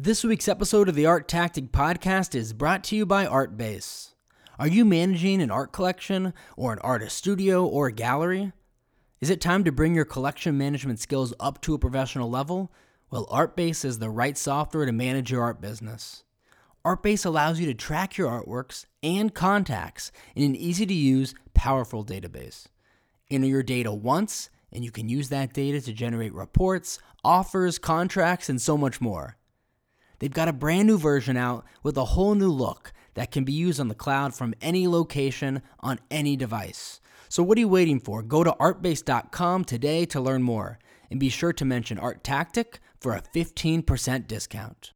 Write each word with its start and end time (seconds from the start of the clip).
This 0.00 0.22
week's 0.22 0.46
episode 0.46 0.88
of 0.88 0.94
the 0.94 1.06
Art 1.06 1.26
Tactic 1.26 1.72
Podcast 1.72 2.36
is 2.36 2.52
brought 2.52 2.84
to 2.84 2.94
you 2.94 3.04
by 3.04 3.26
Artbase. 3.26 4.12
Are 4.56 4.68
you 4.68 4.84
managing 4.84 5.42
an 5.42 5.50
art 5.50 5.72
collection, 5.72 6.34
or 6.56 6.72
an 6.72 6.78
artist 6.82 7.16
studio, 7.16 7.66
or 7.66 7.88
a 7.88 7.92
gallery? 7.92 8.52
Is 9.20 9.28
it 9.28 9.40
time 9.40 9.64
to 9.64 9.72
bring 9.72 9.96
your 9.96 10.04
collection 10.04 10.56
management 10.56 11.00
skills 11.00 11.34
up 11.40 11.60
to 11.62 11.74
a 11.74 11.80
professional 11.80 12.30
level? 12.30 12.72
Well, 13.10 13.26
Artbase 13.26 13.84
is 13.84 13.98
the 13.98 14.08
right 14.08 14.38
software 14.38 14.86
to 14.86 14.92
manage 14.92 15.32
your 15.32 15.42
art 15.42 15.60
business. 15.60 16.22
Artbase 16.84 17.26
allows 17.26 17.58
you 17.58 17.66
to 17.66 17.74
track 17.74 18.16
your 18.16 18.30
artworks 18.30 18.86
and 19.02 19.34
contacts 19.34 20.12
in 20.36 20.44
an 20.44 20.54
easy 20.54 20.86
to 20.86 20.94
use, 20.94 21.34
powerful 21.54 22.04
database. 22.04 22.68
Enter 23.32 23.48
your 23.48 23.64
data 23.64 23.92
once, 23.92 24.48
and 24.72 24.84
you 24.84 24.92
can 24.92 25.08
use 25.08 25.28
that 25.30 25.52
data 25.52 25.80
to 25.80 25.92
generate 25.92 26.34
reports, 26.34 27.00
offers, 27.24 27.80
contracts, 27.80 28.48
and 28.48 28.62
so 28.62 28.78
much 28.78 29.00
more. 29.00 29.37
They've 30.18 30.32
got 30.32 30.48
a 30.48 30.52
brand 30.52 30.88
new 30.88 30.98
version 30.98 31.36
out 31.36 31.64
with 31.82 31.96
a 31.96 32.06
whole 32.06 32.34
new 32.34 32.50
look 32.50 32.92
that 33.14 33.30
can 33.30 33.44
be 33.44 33.52
used 33.52 33.80
on 33.80 33.88
the 33.88 33.94
cloud 33.94 34.34
from 34.34 34.54
any 34.60 34.86
location 34.86 35.62
on 35.80 35.98
any 36.10 36.36
device. 36.36 37.00
So, 37.28 37.42
what 37.42 37.58
are 37.58 37.60
you 37.60 37.68
waiting 37.68 38.00
for? 38.00 38.22
Go 38.22 38.42
to 38.42 38.52
artbase.com 38.52 39.64
today 39.64 40.04
to 40.06 40.20
learn 40.20 40.42
more 40.42 40.78
and 41.10 41.20
be 41.20 41.28
sure 41.28 41.52
to 41.52 41.64
mention 41.64 41.98
Art 41.98 42.24
Tactic 42.24 42.80
for 43.00 43.14
a 43.14 43.22
15% 43.34 44.26
discount. 44.26 44.92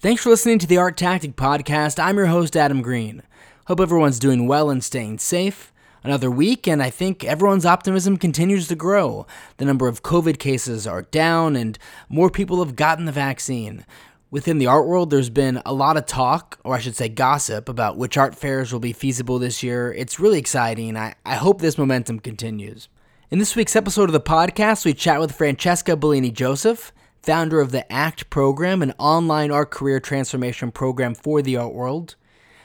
Thanks 0.00 0.22
for 0.22 0.30
listening 0.30 0.58
to 0.60 0.66
the 0.66 0.76
Art 0.76 0.96
Tactic 0.96 1.36
Podcast. 1.36 2.02
I'm 2.02 2.16
your 2.16 2.26
host, 2.26 2.56
Adam 2.56 2.82
Green. 2.82 3.22
Hope 3.66 3.80
everyone's 3.80 4.18
doing 4.20 4.46
well 4.46 4.70
and 4.70 4.82
staying 4.82 5.18
safe. 5.18 5.72
Another 6.04 6.30
week, 6.30 6.68
and 6.68 6.80
I 6.80 6.90
think 6.90 7.24
everyone's 7.24 7.66
optimism 7.66 8.16
continues 8.16 8.68
to 8.68 8.76
grow. 8.76 9.26
The 9.56 9.64
number 9.64 9.88
of 9.88 10.04
COVID 10.04 10.38
cases 10.38 10.86
are 10.86 11.02
down, 11.02 11.56
and 11.56 11.76
more 12.08 12.30
people 12.30 12.64
have 12.64 12.76
gotten 12.76 13.04
the 13.04 13.12
vaccine. 13.12 13.84
Within 14.30 14.58
the 14.58 14.66
art 14.66 14.86
world, 14.86 15.08
there's 15.08 15.30
been 15.30 15.62
a 15.64 15.72
lot 15.72 15.96
of 15.96 16.04
talk, 16.04 16.58
or 16.62 16.74
I 16.74 16.80
should 16.80 16.94
say 16.94 17.08
gossip, 17.08 17.66
about 17.66 17.96
which 17.96 18.18
art 18.18 18.34
fairs 18.34 18.70
will 18.70 18.78
be 18.78 18.92
feasible 18.92 19.38
this 19.38 19.62
year. 19.62 19.90
It's 19.90 20.20
really 20.20 20.38
exciting. 20.38 20.98
I, 20.98 21.14
I 21.24 21.36
hope 21.36 21.62
this 21.62 21.78
momentum 21.78 22.20
continues. 22.20 22.90
In 23.30 23.38
this 23.38 23.56
week's 23.56 23.74
episode 23.74 24.10
of 24.10 24.12
the 24.12 24.20
podcast, 24.20 24.84
we 24.84 24.92
chat 24.92 25.18
with 25.18 25.34
Francesca 25.34 25.96
Bellini 25.96 26.30
Joseph, 26.30 26.92
founder 27.22 27.58
of 27.58 27.72
the 27.72 27.90
ACT 27.90 28.28
program, 28.28 28.82
an 28.82 28.92
online 28.98 29.50
art 29.50 29.70
career 29.70 29.98
transformation 29.98 30.72
program 30.72 31.14
for 31.14 31.40
the 31.40 31.56
art 31.56 31.72
world. 31.72 32.14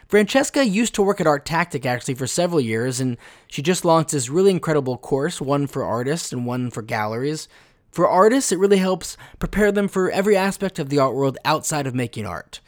Francesca 0.09 0.67
used 0.67 0.93
to 0.95 1.01
work 1.01 1.21
at 1.21 1.27
Art 1.27 1.45
Tactic 1.45 1.85
actually 1.85 2.15
for 2.15 2.27
several 2.27 2.59
years, 2.59 2.99
and 2.99 3.15
she 3.47 3.61
just 3.61 3.85
launched 3.85 4.11
this 4.11 4.29
really 4.29 4.51
incredible 4.51 4.97
course, 4.97 5.39
one 5.39 5.67
for 5.67 5.85
artists 5.85 6.33
and 6.33 6.45
one 6.45 6.69
for 6.69 6.81
galleries, 6.81 7.47
for 7.93 8.07
artists, 8.09 8.51
it 8.51 8.57
really 8.57 8.77
helps 8.77 9.17
prepare 9.37 9.71
them 9.71 9.87
for 9.87 10.09
every 10.09 10.35
aspect 10.35 10.79
of 10.79 10.89
the 10.89 10.97
art 10.97 11.13
world 11.13 11.37
outside 11.45 11.85
of 11.85 11.93
making 11.93 12.25
art. 12.25 12.59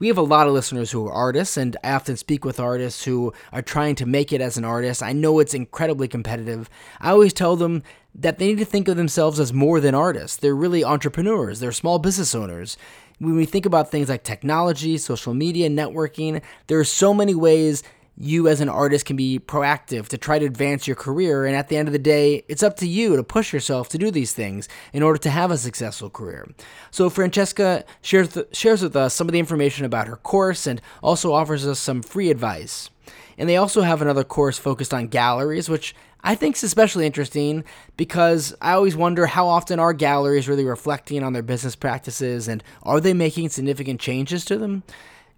We 0.00 0.08
have 0.08 0.18
a 0.18 0.22
lot 0.22 0.48
of 0.48 0.52
listeners 0.52 0.90
who 0.90 1.06
are 1.06 1.12
artists, 1.12 1.56
and 1.56 1.76
I 1.84 1.92
often 1.92 2.16
speak 2.16 2.44
with 2.44 2.58
artists 2.58 3.04
who 3.04 3.32
are 3.52 3.62
trying 3.62 3.94
to 3.94 4.06
make 4.06 4.32
it 4.32 4.40
as 4.40 4.56
an 4.56 4.64
artist. 4.64 5.00
I 5.00 5.12
know 5.12 5.38
it's 5.38 5.54
incredibly 5.54 6.08
competitive. 6.08 6.68
I 7.00 7.10
always 7.10 7.32
tell 7.32 7.54
them 7.54 7.84
that 8.12 8.38
they 8.38 8.48
need 8.48 8.58
to 8.58 8.64
think 8.64 8.88
of 8.88 8.96
themselves 8.96 9.38
as 9.38 9.52
more 9.52 9.78
than 9.78 9.94
artists. 9.94 10.36
They're 10.36 10.56
really 10.56 10.82
entrepreneurs, 10.82 11.60
they're 11.60 11.70
small 11.70 12.00
business 12.00 12.34
owners. 12.34 12.76
When 13.20 13.36
we 13.36 13.44
think 13.44 13.66
about 13.66 13.92
things 13.92 14.08
like 14.08 14.24
technology, 14.24 14.98
social 14.98 15.32
media, 15.32 15.70
networking, 15.70 16.42
there 16.66 16.80
are 16.80 16.84
so 16.84 17.14
many 17.14 17.36
ways 17.36 17.84
you 18.22 18.46
as 18.46 18.60
an 18.60 18.68
artist 18.68 19.04
can 19.04 19.16
be 19.16 19.40
proactive 19.40 20.06
to 20.06 20.16
try 20.16 20.38
to 20.38 20.46
advance 20.46 20.86
your 20.86 20.94
career. 20.94 21.44
And 21.44 21.56
at 21.56 21.68
the 21.68 21.76
end 21.76 21.88
of 21.88 21.92
the 21.92 21.98
day, 21.98 22.44
it's 22.48 22.62
up 22.62 22.76
to 22.76 22.86
you 22.86 23.16
to 23.16 23.24
push 23.24 23.52
yourself 23.52 23.88
to 23.88 23.98
do 23.98 24.12
these 24.12 24.32
things 24.32 24.68
in 24.92 25.02
order 25.02 25.18
to 25.18 25.30
have 25.30 25.50
a 25.50 25.58
successful 25.58 26.08
career. 26.08 26.48
So 26.92 27.10
Francesca 27.10 27.84
shares, 28.00 28.34
th- 28.34 28.46
shares 28.52 28.80
with 28.80 28.94
us 28.94 29.12
some 29.12 29.26
of 29.26 29.32
the 29.32 29.40
information 29.40 29.84
about 29.84 30.06
her 30.06 30.16
course 30.16 30.68
and 30.68 30.80
also 31.02 31.32
offers 31.32 31.66
us 31.66 31.80
some 31.80 32.00
free 32.00 32.30
advice. 32.30 32.90
And 33.36 33.48
they 33.48 33.56
also 33.56 33.82
have 33.82 34.00
another 34.00 34.22
course 34.22 34.56
focused 34.56 34.94
on 34.94 35.08
galleries, 35.08 35.68
which 35.68 35.92
I 36.22 36.36
think 36.36 36.54
is 36.54 36.62
especially 36.62 37.06
interesting 37.06 37.64
because 37.96 38.54
I 38.62 38.72
always 38.74 38.94
wonder 38.94 39.26
how 39.26 39.48
often 39.48 39.80
are 39.80 39.92
galleries 39.92 40.48
really 40.48 40.64
reflecting 40.64 41.24
on 41.24 41.32
their 41.32 41.42
business 41.42 41.74
practices 41.74 42.46
and 42.46 42.62
are 42.84 43.00
they 43.00 43.14
making 43.14 43.48
significant 43.48 44.00
changes 44.00 44.44
to 44.44 44.58
them? 44.58 44.84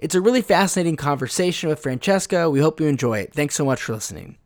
It's 0.05 0.15
a 0.15 0.21
really 0.21 0.43
fascinating 0.43 0.97
conversation 0.97 1.71
with 1.71 1.81
Francesca. 1.81 2.51
We 2.51 2.61
hope 2.61 2.79
you 2.79 2.87
enjoy 2.89 3.21
it. 3.21 3.33
Thanks 3.33 3.55
so 3.55 3.65
much 3.65 3.83
for 3.83 3.95
listening. 3.95 4.37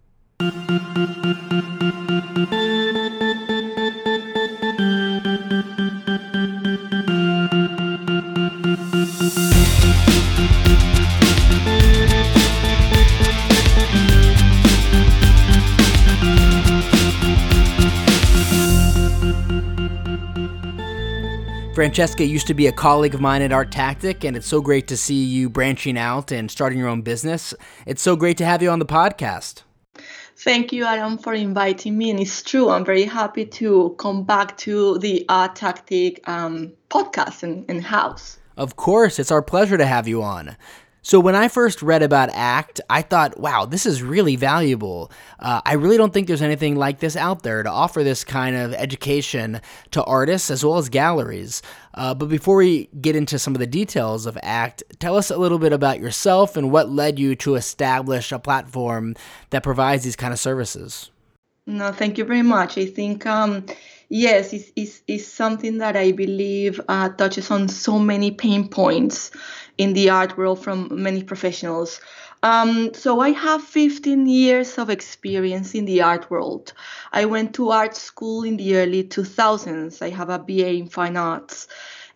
Francesca 21.78 22.24
used 22.24 22.48
to 22.48 22.54
be 22.54 22.66
a 22.66 22.72
colleague 22.72 23.14
of 23.14 23.20
mine 23.20 23.40
at 23.40 23.52
Art 23.52 23.70
Tactic, 23.70 24.24
and 24.24 24.36
it's 24.36 24.48
so 24.48 24.60
great 24.60 24.88
to 24.88 24.96
see 24.96 25.22
you 25.22 25.48
branching 25.48 25.96
out 25.96 26.32
and 26.32 26.50
starting 26.50 26.76
your 26.76 26.88
own 26.88 27.02
business. 27.02 27.54
It's 27.86 28.02
so 28.02 28.16
great 28.16 28.36
to 28.38 28.44
have 28.44 28.64
you 28.64 28.70
on 28.70 28.80
the 28.80 28.84
podcast. 28.84 29.62
Thank 30.38 30.72
you, 30.72 30.84
Adam, 30.84 31.18
for 31.18 31.34
inviting 31.34 31.96
me. 31.96 32.10
And 32.10 32.18
it's 32.18 32.42
true, 32.42 32.68
I'm 32.68 32.84
very 32.84 33.04
happy 33.04 33.44
to 33.44 33.94
come 33.96 34.24
back 34.24 34.56
to 34.56 34.98
the 34.98 35.24
Art 35.28 35.54
Tactic 35.54 36.28
um, 36.28 36.72
podcast 36.90 37.44
and, 37.44 37.64
and 37.68 37.80
house. 37.80 38.40
Of 38.56 38.74
course, 38.74 39.20
it's 39.20 39.30
our 39.30 39.40
pleasure 39.40 39.78
to 39.78 39.86
have 39.86 40.08
you 40.08 40.20
on. 40.20 40.56
So 41.08 41.18
when 41.20 41.34
I 41.34 41.48
first 41.48 41.80
read 41.80 42.02
about 42.02 42.28
ACT, 42.34 42.82
I 42.90 43.00
thought, 43.00 43.40
wow, 43.40 43.64
this 43.64 43.86
is 43.86 44.02
really 44.02 44.36
valuable. 44.36 45.10
Uh, 45.38 45.62
I 45.64 45.72
really 45.72 45.96
don't 45.96 46.12
think 46.12 46.26
there's 46.26 46.42
anything 46.42 46.76
like 46.76 46.98
this 46.98 47.16
out 47.16 47.44
there 47.44 47.62
to 47.62 47.70
offer 47.70 48.04
this 48.04 48.24
kind 48.24 48.54
of 48.54 48.74
education 48.74 49.62
to 49.92 50.04
artists 50.04 50.50
as 50.50 50.62
well 50.62 50.76
as 50.76 50.90
galleries. 50.90 51.62
Uh, 51.94 52.12
but 52.12 52.28
before 52.28 52.56
we 52.56 52.90
get 53.00 53.16
into 53.16 53.38
some 53.38 53.54
of 53.54 53.58
the 53.58 53.66
details 53.66 54.26
of 54.26 54.36
ACT, 54.42 54.82
tell 54.98 55.16
us 55.16 55.30
a 55.30 55.38
little 55.38 55.58
bit 55.58 55.72
about 55.72 55.98
yourself 55.98 56.58
and 56.58 56.70
what 56.70 56.90
led 56.90 57.18
you 57.18 57.34
to 57.36 57.54
establish 57.54 58.30
a 58.30 58.38
platform 58.38 59.14
that 59.48 59.62
provides 59.62 60.04
these 60.04 60.14
kind 60.14 60.34
of 60.34 60.38
services. 60.38 61.10
No, 61.66 61.90
thank 61.90 62.18
you 62.18 62.24
very 62.26 62.42
much. 62.42 62.76
I 62.76 62.84
think. 62.84 63.24
Um, 63.24 63.64
yes, 64.10 64.52
it's, 64.52 64.70
it's, 64.76 65.00
it's, 65.06 65.26
something 65.26 65.78
that 65.78 65.96
I 65.96 66.12
believe 66.12 66.78
uh, 66.86 67.08
touches 67.08 67.50
on 67.50 67.68
so 67.68 67.98
many 67.98 68.30
pain 68.30 68.68
points 68.68 69.30
in 69.78 69.92
the 69.92 70.10
art 70.10 70.36
world 70.36 70.62
from 70.62 70.88
many 70.90 71.22
professionals. 71.22 72.00
Um, 72.42 72.94
so 72.94 73.20
I 73.20 73.30
have 73.30 73.62
15 73.62 74.26
years 74.26 74.78
of 74.78 74.90
experience 74.90 75.74
in 75.74 75.86
the 75.86 76.02
art 76.02 76.30
world. 76.30 76.72
I 77.12 77.24
went 77.24 77.54
to 77.54 77.70
art 77.70 77.96
school 77.96 78.42
in 78.44 78.56
the 78.56 78.76
early 78.76 79.04
2000s. 79.04 80.02
I 80.02 80.10
have 80.10 80.28
a 80.28 80.38
BA 80.38 80.74
in 80.74 80.88
fine 80.88 81.16
arts. 81.16 81.68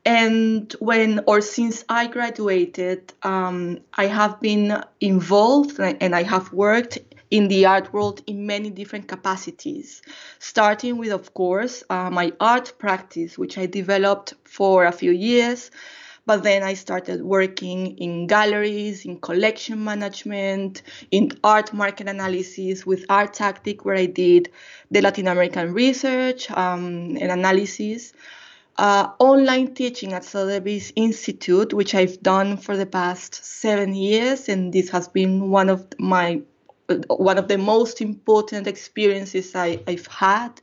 And 0.04 0.72
when 0.80 1.20
or 1.26 1.40
since 1.40 1.84
I 1.88 2.08
graduated, 2.08 3.12
um, 3.22 3.78
I 3.94 4.06
have 4.06 4.40
been 4.40 4.82
involved 5.00 5.78
and 5.78 6.14
I 6.14 6.24
have 6.24 6.52
worked 6.52 6.98
in 7.30 7.48
the 7.48 7.66
art 7.66 7.92
world 7.92 8.20
in 8.26 8.46
many 8.46 8.68
different 8.68 9.08
capacities, 9.08 10.02
starting 10.38 10.98
with, 10.98 11.12
of 11.12 11.32
course, 11.34 11.82
uh, 11.88 12.10
my 12.10 12.32
art 12.40 12.74
practice, 12.78 13.38
which 13.38 13.56
I 13.56 13.66
developed 13.66 14.34
for 14.44 14.84
a 14.84 14.92
few 14.92 15.12
years 15.12 15.70
but 16.24 16.42
then 16.42 16.62
I 16.62 16.74
started 16.74 17.22
working 17.22 17.98
in 17.98 18.26
galleries, 18.26 19.04
in 19.04 19.18
collection 19.18 19.82
management, 19.82 20.82
in 21.10 21.32
art 21.42 21.72
market 21.72 22.08
analysis 22.08 22.86
with 22.86 23.04
Art 23.08 23.34
Tactic, 23.34 23.84
where 23.84 23.96
I 23.96 24.06
did 24.06 24.50
the 24.90 25.00
Latin 25.00 25.26
American 25.26 25.72
research 25.72 26.50
um, 26.50 27.16
and 27.20 27.32
analysis. 27.32 28.12
Uh, 28.78 29.10
online 29.18 29.74
teaching 29.74 30.14
at 30.14 30.24
Sotheby's 30.24 30.92
Institute, 30.96 31.74
which 31.74 31.94
I've 31.94 32.22
done 32.22 32.56
for 32.56 32.76
the 32.76 32.86
past 32.86 33.34
seven 33.44 33.94
years, 33.94 34.48
and 34.48 34.72
this 34.72 34.88
has 34.90 35.08
been 35.08 35.50
one 35.50 35.68
of 35.68 35.86
my 35.98 36.40
one 37.08 37.38
of 37.38 37.48
the 37.48 37.58
most 37.58 38.00
important 38.00 38.66
experiences 38.66 39.54
I, 39.54 39.80
I've 39.86 40.06
had 40.06 40.60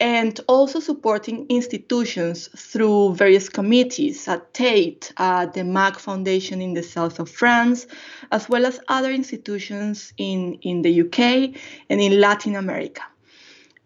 and 0.00 0.40
also 0.48 0.80
supporting 0.80 1.46
institutions 1.48 2.48
through 2.56 3.14
various 3.14 3.48
committees 3.48 4.26
at 4.26 4.52
Tate, 4.52 5.12
uh, 5.16 5.46
the 5.46 5.62
MAC 5.62 5.98
Foundation 5.98 6.60
in 6.60 6.74
the 6.74 6.82
south 6.82 7.20
of 7.20 7.30
France, 7.30 7.86
as 8.32 8.48
well 8.48 8.66
as 8.66 8.80
other 8.88 9.12
institutions 9.12 10.12
in, 10.16 10.54
in 10.62 10.82
the 10.82 11.02
UK 11.02 11.56
and 11.88 12.00
in 12.00 12.20
Latin 12.20 12.56
America. 12.56 13.02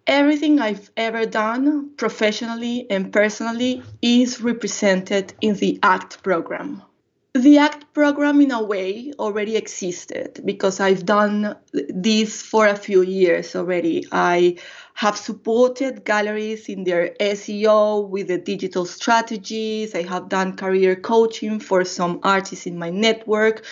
Everything 0.07 0.61
I've 0.61 0.91
ever 0.97 1.27
done 1.27 1.91
professionally 1.97 2.87
and 2.89 3.13
personally 3.13 3.83
is 4.01 4.41
represented 4.41 5.35
in 5.41 5.57
the 5.57 5.81
ACT 5.83 6.23
program. 6.23 6.83
The 7.35 7.59
ACT 7.59 7.93
program, 7.93 8.41
in 8.41 8.51
a 8.51 8.63
way, 8.63 9.13
already 9.19 9.57
existed 9.57 10.41
because 10.45 10.81
I've 10.81 11.05
done 11.05 11.57
this 11.73 12.41
for 12.41 12.67
a 12.67 12.77
few 12.77 13.03
years 13.03 13.55
already. 13.55 14.07
I 14.11 14.57
have 14.97 15.19
supported 15.19 16.07
galleries 16.07 16.71
in 16.71 16.85
their 16.85 17.11
SEO 17.21 18.09
with 18.09 18.29
the 18.29 18.39
digital 18.39 18.87
strategies. 18.87 19.95
I 19.95 20.03
have 20.03 20.31
done 20.31 20.57
career 20.57 20.97
coaching 20.97 21.61
for 21.61 21.85
some 21.85 22.19
artists 22.23 22.67
in 22.67 22.79
my 22.79 22.89
network. 22.89 23.63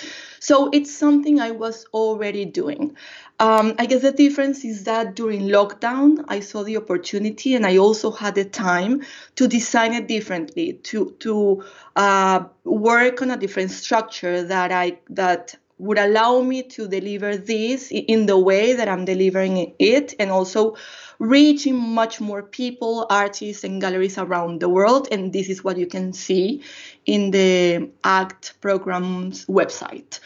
So 0.40 0.68
it's 0.70 0.94
something 0.94 1.40
I 1.40 1.52
was 1.52 1.86
already 1.94 2.44
doing. 2.44 2.94
Um, 3.40 3.74
I 3.78 3.86
guess 3.86 4.02
the 4.02 4.12
difference 4.12 4.66
is 4.66 4.84
that 4.84 5.16
during 5.16 5.48
lockdown, 5.48 6.26
I 6.28 6.40
saw 6.40 6.62
the 6.62 6.76
opportunity 6.76 7.54
and 7.54 7.64
I 7.64 7.78
also 7.78 8.10
had 8.10 8.34
the 8.34 8.44
time 8.44 9.02
to 9.36 9.48
design 9.48 9.94
it 9.94 10.06
differently, 10.06 10.74
to 10.74 11.16
to 11.20 11.64
uh, 11.96 12.44
work 12.64 13.22
on 13.22 13.30
a 13.30 13.38
different 13.38 13.70
structure 13.70 14.42
that 14.42 14.72
I 14.72 14.98
that 15.08 15.56
would 15.78 15.98
allow 15.98 16.40
me 16.40 16.62
to 16.62 16.86
deliver 16.86 17.36
this 17.36 17.90
in 17.90 18.26
the 18.26 18.38
way 18.38 18.74
that 18.74 18.88
I'm 18.88 19.04
delivering 19.04 19.74
it 19.78 20.14
and 20.18 20.30
also 20.30 20.76
reaching 21.18 21.76
much 21.76 22.20
more 22.20 22.42
people, 22.42 23.06
artists, 23.10 23.64
and 23.64 23.80
galleries 23.80 24.18
around 24.18 24.60
the 24.60 24.68
world. 24.68 25.08
And 25.10 25.32
this 25.32 25.48
is 25.48 25.64
what 25.64 25.76
you 25.76 25.86
can 25.86 26.12
see 26.12 26.62
in 27.06 27.30
the 27.30 27.90
ACT 28.04 28.60
program's 28.60 29.46
website. 29.46 30.20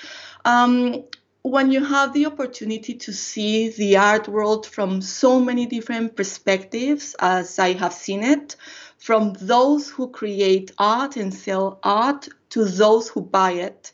Um, 0.44 1.04
when 1.42 1.72
you 1.72 1.82
have 1.82 2.12
the 2.12 2.26
opportunity 2.26 2.94
to 2.94 3.12
see 3.12 3.70
the 3.70 3.96
art 3.96 4.28
world 4.28 4.66
from 4.66 5.00
so 5.00 5.40
many 5.40 5.66
different 5.66 6.14
perspectives, 6.16 7.14
as 7.20 7.58
I 7.58 7.72
have 7.74 7.94
seen 7.94 8.22
it, 8.22 8.56
from 8.98 9.34
those 9.40 9.88
who 9.88 10.10
create 10.10 10.72
art 10.78 11.16
and 11.16 11.32
sell 11.32 11.78
art 11.82 12.28
to 12.50 12.64
those 12.64 13.08
who 13.08 13.22
buy 13.22 13.52
it, 13.52 13.92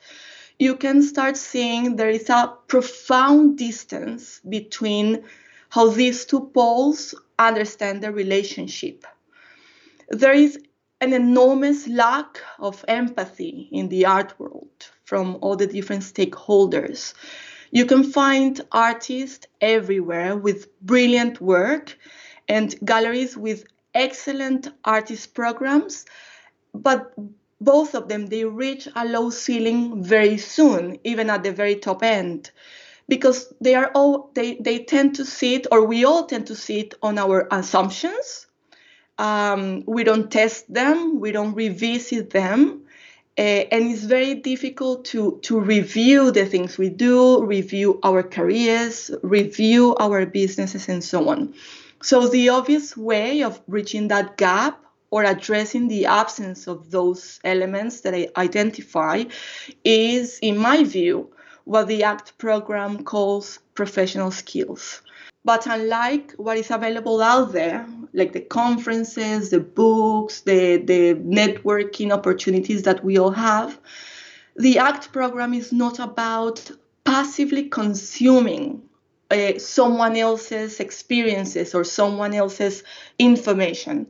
you 0.59 0.77
can 0.77 1.03
start 1.03 1.37
seeing 1.37 1.97
there 1.97 2.11
is 2.11 2.29
a 2.31 2.55
profound 2.69 3.59
distance 3.59 4.41
between 4.49 5.25
how 5.71 5.91
these 5.91 6.25
two 6.25 6.51
poles 6.55 7.15
understand 7.39 8.03
the 8.03 8.13
relationship. 8.13 9.05
There 10.09 10.33
is 10.33 10.59
an 11.01 11.13
enormous 11.13 11.89
lack 11.89 12.41
of 12.59 12.85
empathy 12.87 13.69
in 13.73 13.89
the 13.89 14.07
art 14.07 14.39
world 14.39 14.91
from 15.05 15.39
all 15.43 15.57
the 15.57 15.67
different 15.67 16.03
stakeholders. 16.03 17.15
You 17.73 17.87
can 17.87 18.05
find 18.05 18.61
artists 18.71 19.47
everywhere 19.61 20.37
with 20.37 20.81
brilliant 20.81 21.41
work 21.41 21.99
and 22.49 22.75
galleries 22.85 23.37
with 23.37 23.65
excellent 23.95 24.69
artist 24.85 25.35
programs, 25.35 26.05
but 26.73 27.13
both 27.65 27.95
of 27.95 28.09
them 28.09 28.27
they 28.27 28.45
reach 28.45 28.89
a 28.95 29.05
low 29.05 29.31
ceiling 29.31 30.03
very 30.03 30.37
soon, 30.37 30.99
even 31.05 31.31
at 31.31 31.43
the 31.43 31.53
very 31.53 31.77
top 31.77 32.03
end 32.03 32.51
because 33.09 33.53
they 33.61 33.75
are 33.75 33.91
all 33.95 34.31
they, 34.35 34.55
they 34.57 34.85
tend 34.85 35.17
to 35.17 35.25
sit 35.25 35.67
or 35.71 35.85
we 35.85 36.05
all 36.05 36.27
tend 36.27 36.47
to 36.47 36.55
sit 36.55 36.95
on 37.03 37.19
our 37.19 37.47
assumptions. 37.51 38.47
Um, 39.19 39.85
we 39.87 40.03
don't 40.03 40.31
test 40.31 40.73
them 40.73 41.21
we 41.21 41.31
don't 41.31 41.55
revisit 41.55 42.31
them 42.31 42.83
uh, 43.39 43.41
and 43.41 43.93
it's 43.93 44.03
very 44.03 44.35
difficult 44.35 45.05
to 45.05 45.39
to 45.43 45.61
review 45.61 46.33
the 46.33 46.45
things 46.45 46.79
we 46.79 46.89
do 46.89 47.45
review 47.45 48.01
our 48.03 48.25
careers 48.25 49.13
review 49.23 49.95
our 50.01 50.27
businesses 50.27 50.89
and 50.89 51.05
so 51.05 51.29
on. 51.29 51.55
So 52.03 52.27
the 52.27 52.49
obvious 52.49 52.97
way 52.97 53.45
of 53.45 53.65
bridging 53.69 54.09
that 54.09 54.37
gap 54.37 54.84
or 55.15 55.23
addressing 55.23 55.87
the 55.87 56.07
absence 56.07 56.67
of 56.67 56.91
those 56.91 57.39
elements 57.45 58.01
that 58.01 58.13
I 58.13 58.27
identify 58.37 59.23
is, 59.85 60.41
in 60.43 60.59
my 60.59 60.83
view, 60.83 61.31
what 61.63 61.87
the 61.87 62.03
ACT 62.03 62.37
program 62.37 63.05
calls 63.05 63.61
professional 63.77 64.33
skills. 64.33 65.03
But 65.45 65.69
unlike 65.69 66.33
what 66.33 66.59
is 66.59 66.73
available 66.73 67.23
out 67.23 67.53
there, 67.53 67.87
like 68.13 68.33
the 68.33 68.41
conferences, 68.41 69.51
the 69.51 69.61
books, 69.61 70.41
the, 70.41 70.79
the 70.79 71.15
networking 71.15 72.11
opportunities 72.11 72.83
that 72.83 73.05
we 73.05 73.17
all 73.17 73.31
have, 73.31 73.79
the 74.57 74.79
ACT 74.79 75.13
program 75.13 75.55
is 75.55 75.71
not 75.73 76.01
about 76.01 76.73
passively 77.05 77.69
consuming 77.69 78.83
uh, 79.31 79.59
someone 79.59 80.17
else's 80.17 80.81
experiences 80.81 81.73
or 81.73 81.85
someone 81.85 82.35
else's 82.35 82.83
information. 83.21 84.09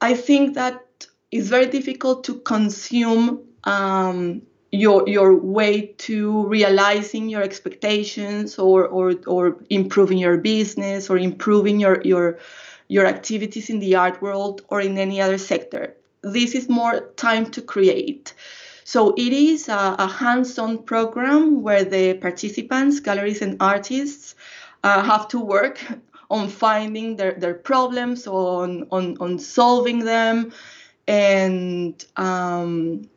I 0.00 0.14
think 0.14 0.54
that 0.54 1.06
it's 1.30 1.48
very 1.48 1.66
difficult 1.66 2.24
to 2.24 2.40
consume 2.40 3.40
um, 3.64 4.42
your 4.72 5.08
your 5.08 5.34
way 5.34 5.94
to 5.98 6.46
realizing 6.46 7.28
your 7.28 7.42
expectations 7.42 8.58
or 8.58 8.86
or 8.86 9.14
or 9.26 9.56
improving 9.68 10.18
your 10.18 10.38
business 10.38 11.10
or 11.10 11.18
improving 11.18 11.80
your 11.80 12.00
your 12.02 12.38
your 12.88 13.06
activities 13.06 13.70
in 13.70 13.78
the 13.80 13.94
art 13.96 14.20
world 14.22 14.62
or 14.68 14.80
in 14.80 14.98
any 14.98 15.20
other 15.20 15.38
sector. 15.38 15.94
This 16.22 16.54
is 16.54 16.68
more 16.68 17.12
time 17.16 17.46
to 17.52 17.62
create. 17.62 18.34
So 18.84 19.14
it 19.16 19.32
is 19.32 19.68
a, 19.68 19.94
a 19.98 20.06
hands-on 20.08 20.82
program 20.82 21.62
where 21.62 21.84
the 21.84 22.14
participants 22.14 22.98
galleries 22.98 23.42
and 23.42 23.56
artists 23.60 24.34
uh, 24.82 25.02
have 25.02 25.28
to 25.28 25.38
work 25.38 25.78
on 26.30 26.48
finding 26.48 27.16
their, 27.16 27.32
their 27.32 27.54
problems 27.54 28.26
on, 28.26 28.86
on 28.90 29.16
on 29.18 29.38
solving 29.38 30.00
them 30.00 30.52
and 31.08 32.04
um, 32.16 33.08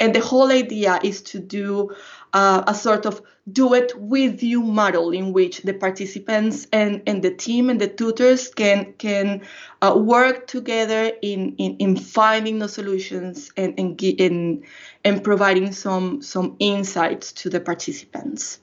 and 0.00 0.14
the 0.14 0.20
whole 0.20 0.50
idea 0.50 0.98
is 1.02 1.22
to 1.22 1.38
do 1.38 1.94
uh, 2.32 2.64
a 2.66 2.74
sort 2.74 3.06
of 3.06 3.22
do 3.52 3.74
it 3.74 3.92
with 3.98 4.42
you 4.42 4.62
model 4.62 5.10
in 5.10 5.32
which 5.32 5.62
the 5.62 5.74
participants 5.74 6.66
and, 6.72 7.02
and 7.06 7.22
the 7.22 7.30
team 7.30 7.68
and 7.68 7.80
the 7.80 7.86
tutors 7.86 8.48
can 8.48 8.94
can 8.94 9.42
uh, 9.82 9.94
work 9.96 10.46
together 10.46 11.12
in, 11.20 11.54
in, 11.56 11.76
in 11.76 11.96
finding 11.96 12.58
the 12.58 12.68
solutions 12.68 13.52
and 13.56 13.78
and, 13.78 14.02
in, 14.02 14.64
and 15.04 15.22
providing 15.22 15.72
some 15.72 16.22
some 16.22 16.56
insights 16.58 17.32
to 17.32 17.50
the 17.50 17.60
participants. 17.60 18.60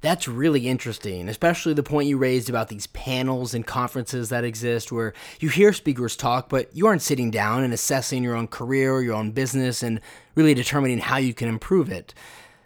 That's 0.00 0.28
really 0.28 0.68
interesting, 0.68 1.28
especially 1.28 1.72
the 1.74 1.82
point 1.82 2.08
you 2.08 2.18
raised 2.18 2.48
about 2.48 2.68
these 2.68 2.86
panels 2.88 3.54
and 3.54 3.66
conferences 3.66 4.28
that 4.28 4.44
exist 4.44 4.92
where 4.92 5.14
you 5.40 5.48
hear 5.48 5.72
speakers 5.72 6.16
talk, 6.16 6.48
but 6.48 6.74
you 6.76 6.86
aren't 6.86 7.02
sitting 7.02 7.30
down 7.30 7.64
and 7.64 7.72
assessing 7.72 8.22
your 8.22 8.36
own 8.36 8.46
career 8.48 9.00
your 9.00 9.14
own 9.14 9.32
business 9.32 9.82
and 9.82 10.00
really 10.34 10.54
determining 10.54 10.98
how 10.98 11.16
you 11.16 11.32
can 11.34 11.48
improve 11.48 11.90
it. 11.90 12.14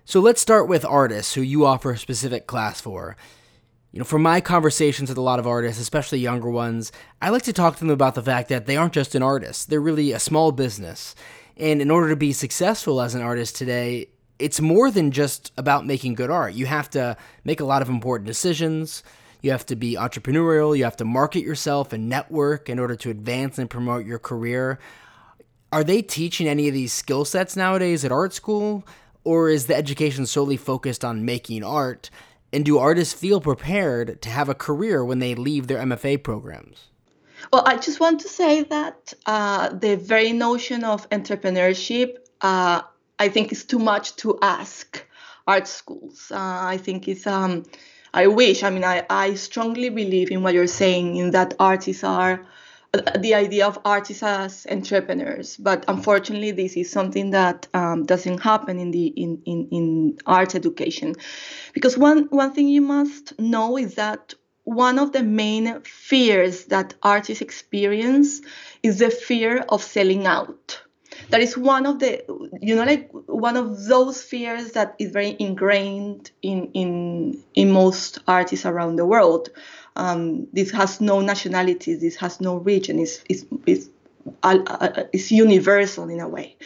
So 0.05 0.21
let's 0.21 0.41
start 0.41 0.69
with 0.69 0.85
artists 0.85 1.35
who 1.35 1.41
you 1.41 1.65
offer 1.65 1.93
a 1.93 1.99
specific 1.99 2.47
class 2.47 2.81
for. 2.81 3.17
You 3.93 3.99
know, 3.99 4.05
from 4.05 4.23
my 4.23 4.41
conversations 4.41 5.09
with 5.09 5.19
a 5.19 5.23
lot 5.23 5.39
of 5.39 5.47
artists, 5.47 5.81
especially 5.81 6.19
younger 6.19 6.51
ones, 6.51 6.93
I 7.21 7.31
like 7.31 7.43
to 7.43 7.53
talk 7.53 7.75
to 7.75 7.81
them 7.81 7.91
about 7.91 8.15
the 8.15 8.23
fact 8.23 8.49
that 8.49 8.67
they 8.67 8.77
aren't 8.77 8.93
just 8.93 9.15
an 9.15 9.23
artist, 9.23 9.71
they're 9.71 9.81
really 9.81 10.13
a 10.13 10.19
small 10.19 10.53
business. 10.53 11.15
And 11.57 11.83
in 11.83 11.91
order 11.91 12.09
to 12.09 12.17
be 12.17 12.33
successful 12.33 13.01
as 13.01 13.15
an 13.15 13.23
artist 13.23 13.57
today, 13.57 14.09
it's 14.41 14.61
more 14.61 14.91
than 14.91 15.11
just 15.11 15.53
about 15.57 15.87
making 15.87 16.15
good 16.15 16.31
art. 16.31 16.55
You 16.55 16.67
have 16.67 16.91
to 16.91 17.17
make 17.45 17.61
a 17.61 17.65
lot 17.65 17.83
of 17.83 17.89
important 17.89 18.27
decisions. 18.27 19.03
You 19.43 19.51
have 19.53 19.67
to 19.67 19.77
be 19.77 19.95
entrepreneurial. 19.95 20.77
You 20.77 20.85
have 20.85 20.97
to 20.97 21.05
market 21.05 21.43
yourself 21.43 21.93
and 21.93 22.09
network 22.09 22.69
in 22.69 22.79
order 22.79 22.97
to 22.97 23.11
advance 23.11 23.59
and 23.59 23.69
promote 23.69 24.07
your 24.07 24.19
career. 24.19 24.79
Are 25.73 25.85
they 25.85 26.03
teaching 26.03 26.49
any 26.49 26.69
of 26.69 26.75
these 26.75 26.93
skill 26.93 27.25
sets 27.25 27.57
nowadays 27.57 28.05
at 28.05 28.13
art 28.13 28.33
school? 28.33 28.87
Or 29.23 29.49
is 29.49 29.67
the 29.67 29.77
education 29.77 30.27
solely 30.27 30.57
focused 30.57 31.05
on 31.05 31.25
making 31.25 31.63
art? 31.63 32.11
And 32.53 32.65
do 32.65 32.79
artists 32.79 33.15
feel 33.15 33.41
prepared 33.41 34.21
to 34.23 34.31
have 34.31 34.49
a 34.49 34.55
career 34.55 35.05
when 35.05 35.21
they 35.21 35.35
leave 35.35 35.67
their 35.67 35.79
MFA 35.79 36.23
programs? 36.23 36.89
Well, 37.53 37.63
I 37.67 37.77
just 37.77 38.01
want 38.01 38.21
to 38.21 38.29
say 38.29 38.65
that 38.65 39.15
uh, 39.27 39.71
the 39.71 39.97
very 39.97 40.33
notion 40.33 40.85
of 40.85 41.09
entrepreneurship 41.11 42.17
uh, 42.41 42.83
I 43.21 43.29
think 43.29 43.53
it's 43.53 43.65
too 43.65 43.79
much 43.79 44.17
to 44.17 44.39
ask 44.41 45.05
art 45.47 45.69
schools. 45.69 46.33
Uh, 46.33 46.59
I 46.75 46.79
think 46.79 47.07
it's 47.07 47.27
um, 47.27 47.65
I 48.15 48.27
wish. 48.27 48.63
I 48.65 48.71
mean, 48.71 48.83
I, 48.83 49.05
I 49.11 49.35
strongly 49.35 49.91
believe 49.91 50.31
in 50.31 50.43
what 50.43 50.55
you're 50.55 50.67
saying 50.67 51.17
in 51.17 51.31
that 51.33 51.55
artists 51.61 52.03
are 52.03 52.47
uh, 52.95 53.19
the 53.19 53.35
idea 53.35 53.67
of 53.67 53.79
artists 53.85 54.23
as 54.23 54.67
entrepreneurs. 54.71 55.57
But 55.59 55.85
unfortunately, 55.87 56.53
this 56.53 56.77
is 56.77 56.91
something 56.91 57.31
that 57.31 57.69
um, 57.75 58.07
doesn't 58.07 58.41
happen 58.41 58.79
in 58.79 58.91
the 58.91 59.07
in, 59.07 59.43
in, 59.45 59.69
in 59.71 60.19
art 60.27 60.55
education, 60.55 61.15
because 61.75 61.99
one 61.99 62.25
one 62.31 62.53
thing 62.55 62.69
you 62.69 62.83
must 62.83 63.39
know 63.39 63.77
is 63.77 63.97
that 63.97 64.35
one 64.65 64.99
of 64.99 65.13
the 65.13 65.23
main 65.23 65.81
fears 65.83 66.67
that 66.67 66.95
artists 67.03 67.43
experience 67.43 68.41
is 68.83 68.99
the 68.99 69.11
fear 69.11 69.59
of 69.69 69.83
selling 69.83 70.27
out 70.27 70.81
that 71.31 71.41
is 71.41 71.57
one 71.57 71.87
of 71.87 71.99
the 71.99 72.23
you 72.61 72.75
know 72.75 72.85
like 72.85 73.11
one 73.27 73.57
of 73.57 73.85
those 73.85 74.23
fears 74.23 74.73
that 74.73 74.95
is 74.99 75.11
very 75.11 75.37
ingrained 75.39 76.31
in 76.43 76.71
in 76.73 77.43
in 77.55 77.71
most 77.71 78.19
artists 78.27 78.67
around 78.67 78.97
the 78.97 79.07
world. 79.07 79.49
Um, 79.97 80.47
this 80.53 80.71
has 80.71 81.01
no 81.01 81.21
nationality 81.21 81.95
this 81.95 82.17
has 82.17 82.41
no 82.41 82.57
region 82.57 82.99
it's 82.99 83.25
it's, 83.29 83.45
it's, 83.67 83.89
uh, 84.43 84.59
uh, 84.67 85.05
it's 85.13 85.31
universal 85.33 86.09
in 86.09 86.21
a 86.21 86.29
way. 86.29 86.57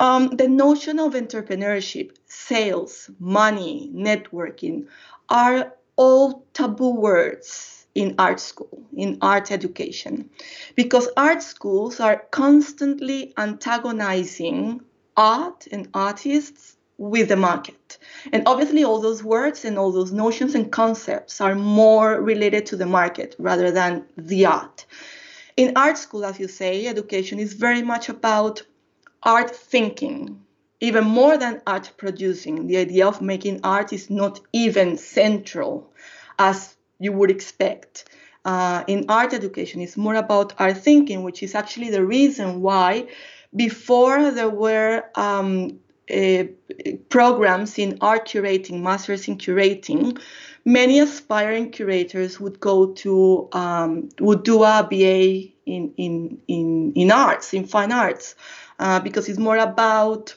Um, 0.00 0.30
the 0.30 0.48
notion 0.48 0.98
of 0.98 1.14
entrepreneurship 1.14 2.12
sales 2.26 3.10
money 3.18 3.90
networking 3.94 4.86
are 5.28 5.72
all 5.96 6.44
taboo 6.52 6.90
words 6.90 7.73
in 7.94 8.14
art 8.18 8.40
school, 8.40 8.82
in 8.96 9.18
art 9.20 9.50
education, 9.50 10.28
because 10.74 11.08
art 11.16 11.42
schools 11.42 12.00
are 12.00 12.24
constantly 12.30 13.32
antagonizing 13.36 14.80
art 15.16 15.66
and 15.70 15.88
artists 15.94 16.76
with 16.98 17.28
the 17.28 17.36
market. 17.36 17.98
And 18.32 18.42
obviously, 18.46 18.84
all 18.84 19.00
those 19.00 19.22
words 19.22 19.64
and 19.64 19.78
all 19.78 19.92
those 19.92 20.12
notions 20.12 20.54
and 20.54 20.70
concepts 20.70 21.40
are 21.40 21.54
more 21.54 22.20
related 22.20 22.66
to 22.66 22.76
the 22.76 22.86
market 22.86 23.34
rather 23.38 23.70
than 23.70 24.04
the 24.16 24.46
art. 24.46 24.86
In 25.56 25.72
art 25.76 25.98
school, 25.98 26.24
as 26.24 26.38
you 26.40 26.48
say, 26.48 26.86
education 26.86 27.38
is 27.38 27.52
very 27.52 27.82
much 27.82 28.08
about 28.08 28.62
art 29.22 29.54
thinking, 29.54 30.42
even 30.80 31.04
more 31.04 31.36
than 31.36 31.62
art 31.66 31.92
producing. 31.96 32.66
The 32.66 32.78
idea 32.78 33.06
of 33.06 33.22
making 33.22 33.60
art 33.62 33.92
is 33.92 34.10
not 34.10 34.40
even 34.52 34.96
central 34.96 35.92
as 36.38 36.76
you 36.98 37.12
would 37.12 37.30
expect. 37.30 38.08
Uh, 38.44 38.84
in 38.86 39.06
art 39.08 39.32
education, 39.32 39.80
it's 39.80 39.96
more 39.96 40.16
about 40.16 40.52
art 40.58 40.76
thinking, 40.76 41.22
which 41.22 41.42
is 41.42 41.54
actually 41.54 41.88
the 41.88 42.04
reason 42.04 42.60
why 42.60 43.06
before 43.56 44.30
there 44.30 44.50
were 44.50 45.04
um, 45.14 45.78
uh, 46.12 46.44
programs 47.08 47.78
in 47.78 47.96
art 48.00 48.26
curating, 48.28 48.82
masters 48.82 49.28
in 49.28 49.38
curating, 49.38 50.20
many 50.64 50.98
aspiring 50.98 51.70
curators 51.70 52.38
would 52.38 52.60
go 52.60 52.92
to 52.92 53.48
um, 53.52 54.08
would 54.20 54.42
do 54.44 54.62
a 54.62 54.86
BA 54.88 55.52
in 55.66 55.94
in 55.96 56.38
in 56.48 56.92
in 56.94 57.10
arts, 57.10 57.54
in 57.54 57.64
fine 57.66 57.92
arts, 57.92 58.34
uh, 58.78 59.00
because 59.00 59.28
it's 59.28 59.38
more 59.38 59.56
about 59.56 60.34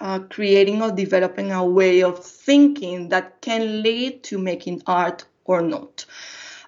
uh, 0.00 0.20
creating 0.20 0.82
or 0.82 0.90
developing 0.90 1.52
a 1.52 1.64
way 1.64 2.02
of 2.02 2.24
thinking 2.24 3.08
that 3.10 3.40
can 3.40 3.82
lead 3.82 4.22
to 4.24 4.38
making 4.38 4.82
art 4.86 5.24
or 5.48 5.60
not. 5.62 6.04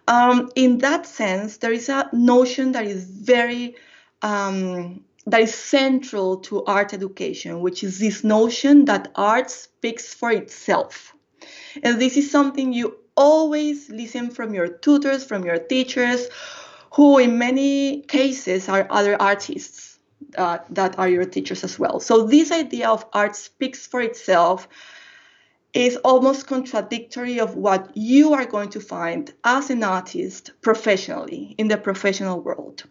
Um, 0.08 0.50
in 0.56 0.78
that 0.78 1.06
sense, 1.06 1.58
there 1.58 1.72
is 1.72 1.88
a 1.88 2.10
notion 2.12 2.72
that 2.72 2.86
is 2.86 3.04
very 3.04 3.76
um, 4.22 5.04
that 5.26 5.42
is 5.42 5.54
central 5.54 6.38
to 6.38 6.64
art 6.64 6.92
education, 6.92 7.60
which 7.60 7.84
is 7.84 8.00
this 8.00 8.24
notion 8.24 8.86
that 8.86 9.12
art 9.14 9.50
speaks 9.50 10.12
for 10.12 10.32
itself. 10.32 11.14
And 11.82 12.00
this 12.00 12.16
is 12.16 12.30
something 12.30 12.72
you 12.72 12.96
always 13.16 13.88
listen 13.90 14.30
from 14.30 14.54
your 14.54 14.66
tutors, 14.66 15.24
from 15.24 15.44
your 15.44 15.58
teachers, 15.58 16.26
who 16.94 17.18
in 17.18 17.38
many 17.38 18.02
cases 18.02 18.68
are 18.68 18.86
other 18.90 19.20
artists 19.20 19.98
uh, 20.36 20.58
that 20.70 20.98
are 20.98 21.08
your 21.08 21.24
teachers 21.24 21.62
as 21.62 21.78
well. 21.78 22.00
So 22.00 22.26
this 22.26 22.50
idea 22.50 22.88
of 22.88 23.04
art 23.12 23.36
speaks 23.36 23.86
for 23.86 24.00
itself 24.00 24.68
is 25.72 25.96
almost 25.98 26.46
contradictory 26.46 27.38
of 27.38 27.54
what 27.54 27.90
you 27.96 28.32
are 28.32 28.44
going 28.44 28.70
to 28.70 28.80
find 28.80 29.32
as 29.44 29.70
an 29.70 29.84
artist 29.84 30.50
professionally 30.62 31.54
in 31.58 31.68
the 31.68 31.76
professional 31.76 32.40
world. 32.40 32.82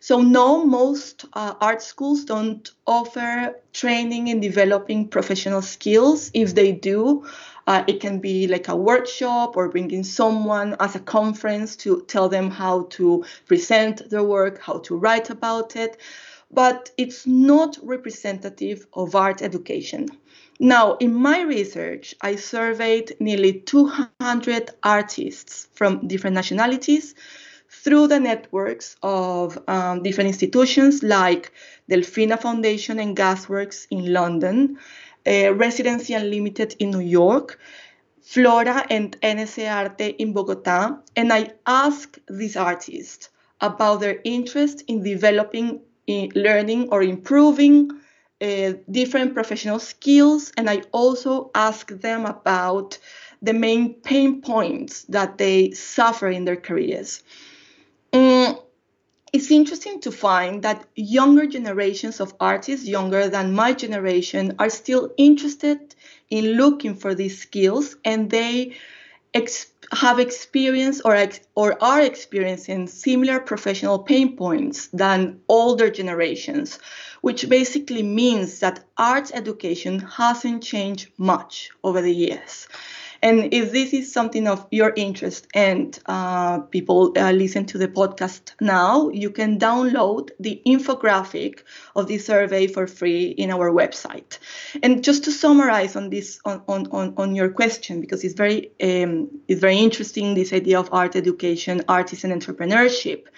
So 0.00 0.20
no, 0.20 0.64
most 0.64 1.24
uh, 1.32 1.54
art 1.60 1.80
schools 1.80 2.24
don't 2.24 2.68
offer 2.86 3.54
training 3.72 4.28
in 4.28 4.40
developing 4.40 5.08
professional 5.08 5.62
skills. 5.62 6.30
If 6.34 6.54
they 6.54 6.72
do, 6.72 7.24
uh, 7.66 7.84
it 7.86 8.00
can 8.00 8.18
be 8.18 8.46
like 8.46 8.68
a 8.68 8.76
workshop 8.76 9.56
or 9.56 9.68
bringing 9.68 10.04
someone 10.04 10.76
as 10.80 10.94
a 10.94 11.00
conference 11.00 11.76
to 11.76 12.02
tell 12.02 12.28
them 12.28 12.50
how 12.50 12.82
to 12.90 13.24
present 13.46 14.10
their 14.10 14.24
work, 14.24 14.60
how 14.60 14.78
to 14.80 14.96
write 14.96 15.30
about 15.30 15.76
it. 15.76 15.96
But 16.50 16.90
it's 16.98 17.26
not 17.26 17.78
representative 17.82 18.86
of 18.92 19.14
art 19.14 19.40
education. 19.40 20.08
Now, 20.60 20.96
in 20.98 21.14
my 21.14 21.42
research, 21.42 22.14
I 22.20 22.36
surveyed 22.36 23.16
nearly 23.18 23.54
200 23.60 24.70
artists 24.82 25.68
from 25.74 26.06
different 26.06 26.34
nationalities 26.34 27.14
through 27.68 28.06
the 28.06 28.20
networks 28.20 28.96
of 29.02 29.58
um, 29.66 30.02
different 30.04 30.28
institutions 30.28 31.02
like 31.02 31.50
Delfina 31.90 32.40
Foundation 32.40 33.00
and 33.00 33.16
Gasworks 33.16 33.86
in 33.90 34.12
London, 34.12 34.78
uh, 35.26 35.54
Residency 35.54 36.14
Unlimited 36.14 36.76
in 36.78 36.92
New 36.92 37.00
York, 37.00 37.58
Flora 38.22 38.86
and 38.88 39.20
NC-arte 39.20 40.14
in 40.18 40.32
Bogota, 40.32 40.98
and 41.16 41.32
I 41.32 41.50
asked 41.66 42.20
these 42.28 42.56
artists 42.56 43.28
about 43.60 44.00
their 44.00 44.20
interest 44.24 44.84
in 44.86 45.02
developing, 45.02 45.80
in 46.06 46.30
learning, 46.34 46.88
or 46.90 47.02
improving 47.02 47.90
uh, 48.40 48.72
different 48.90 49.34
professional 49.34 49.78
skills. 49.78 50.52
And 50.56 50.68
I 50.68 50.82
also 50.92 51.50
asked 51.54 52.00
them 52.00 52.26
about 52.26 52.98
the 53.42 53.52
main 53.52 53.94
pain 53.94 54.40
points 54.40 55.02
that 55.04 55.38
they 55.38 55.72
suffer 55.72 56.28
in 56.28 56.44
their 56.44 56.56
careers. 56.56 57.22
Um, 58.12 58.58
it's 59.32 59.50
interesting 59.50 60.00
to 60.02 60.12
find 60.12 60.62
that 60.62 60.86
younger 60.94 61.46
generations 61.46 62.20
of 62.20 62.34
artists, 62.38 62.86
younger 62.86 63.28
than 63.28 63.52
my 63.52 63.72
generation, 63.72 64.54
are 64.60 64.70
still 64.70 65.12
interested 65.16 65.94
in 66.30 66.52
looking 66.52 66.94
for 66.94 67.16
these 67.16 67.42
skills 67.42 67.96
and 68.04 68.30
they 68.30 68.76
ex- 69.34 69.72
have 69.90 70.20
experienced 70.20 71.02
or, 71.04 71.16
ex- 71.16 71.40
or 71.56 71.82
are 71.82 72.00
experiencing 72.00 72.86
similar 72.86 73.40
professional 73.40 73.98
pain 73.98 74.36
points 74.36 74.86
than 74.92 75.40
older 75.48 75.90
generations, 75.90 76.78
which 77.24 77.48
basically 77.48 78.02
means 78.02 78.60
that 78.60 78.84
arts 78.98 79.32
education 79.32 79.98
hasn't 79.98 80.62
changed 80.62 81.10
much 81.16 81.70
over 81.82 82.02
the 82.02 82.12
years. 82.12 82.68
And 83.22 83.54
if 83.54 83.72
this 83.72 83.94
is 83.94 84.12
something 84.12 84.46
of 84.46 84.66
your 84.70 84.92
interest 84.94 85.46
and 85.54 85.98
uh, 86.04 86.58
people 86.76 87.14
uh, 87.16 87.30
listen 87.30 87.64
to 87.64 87.78
the 87.78 87.88
podcast 87.88 88.52
now, 88.60 89.08
you 89.08 89.30
can 89.30 89.58
download 89.58 90.32
the 90.38 90.60
infographic 90.66 91.60
of 91.96 92.08
the 92.08 92.18
survey 92.18 92.66
for 92.66 92.86
free 92.86 93.28
in 93.28 93.50
our 93.50 93.70
website. 93.70 94.38
And 94.82 95.02
just 95.02 95.24
to 95.24 95.32
summarize 95.32 95.96
on 95.96 96.10
this, 96.10 96.40
on, 96.44 96.62
on, 96.68 97.14
on 97.16 97.34
your 97.34 97.48
question, 97.48 98.02
because 98.02 98.22
it's 98.22 98.34
very, 98.34 98.70
um, 98.82 99.30
it's 99.48 99.62
very 99.62 99.78
interesting, 99.78 100.34
this 100.34 100.52
idea 100.52 100.78
of 100.78 100.90
art 100.92 101.16
education, 101.16 101.84
artisan 101.88 102.38
entrepreneurship. 102.38 103.28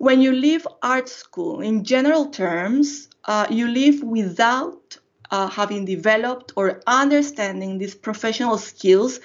When 0.00 0.22
you 0.22 0.32
leave 0.32 0.66
art 0.80 1.10
school, 1.10 1.60
in 1.60 1.84
general 1.84 2.30
terms, 2.30 3.10
uh, 3.26 3.46
you 3.50 3.68
leave 3.68 4.02
without 4.02 4.96
uh, 5.30 5.46
having 5.46 5.84
developed 5.84 6.54
or 6.56 6.80
understanding 6.86 7.76
these 7.76 7.94
professional 7.94 8.56
skills 8.56 9.20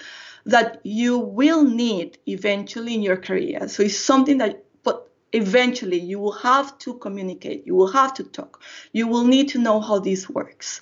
that 0.46 0.82
you 0.84 1.18
will 1.18 1.64
need 1.64 2.18
eventually 2.28 2.94
in 2.94 3.02
your 3.02 3.16
career. 3.16 3.70
So 3.70 3.84
it's 3.84 3.98
something 3.98 4.40
that 4.40 4.66
but 4.84 5.10
eventually 5.32 6.02
you 6.02 6.20
will 6.20 6.34
have 6.34 6.78
to 6.80 6.96
communicate, 6.96 7.66
you 7.66 7.74
will 7.74 7.94
have 7.94 8.14
to 8.16 8.26
talk, 8.26 8.62
you 8.92 9.08
will 9.08 9.24
need 9.24 9.48
to 9.52 9.60
know 9.60 9.80
how 9.80 10.00
this 10.00 10.30
works. 10.30 10.82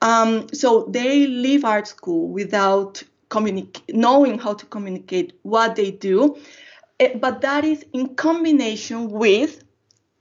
Um, 0.00 0.46
so 0.54 0.88
they 0.88 1.26
leave 1.26 1.66
art 1.66 1.86
school 1.86 2.28
without 2.28 3.02
communi- 3.28 3.82
knowing 3.90 4.38
how 4.38 4.54
to 4.54 4.64
communicate 4.64 5.38
what 5.42 5.76
they 5.76 5.90
do, 5.90 6.38
but 7.20 7.40
that 7.42 7.64
is 7.64 7.84
in 7.92 8.14
combination 8.16 9.10
with 9.10 9.64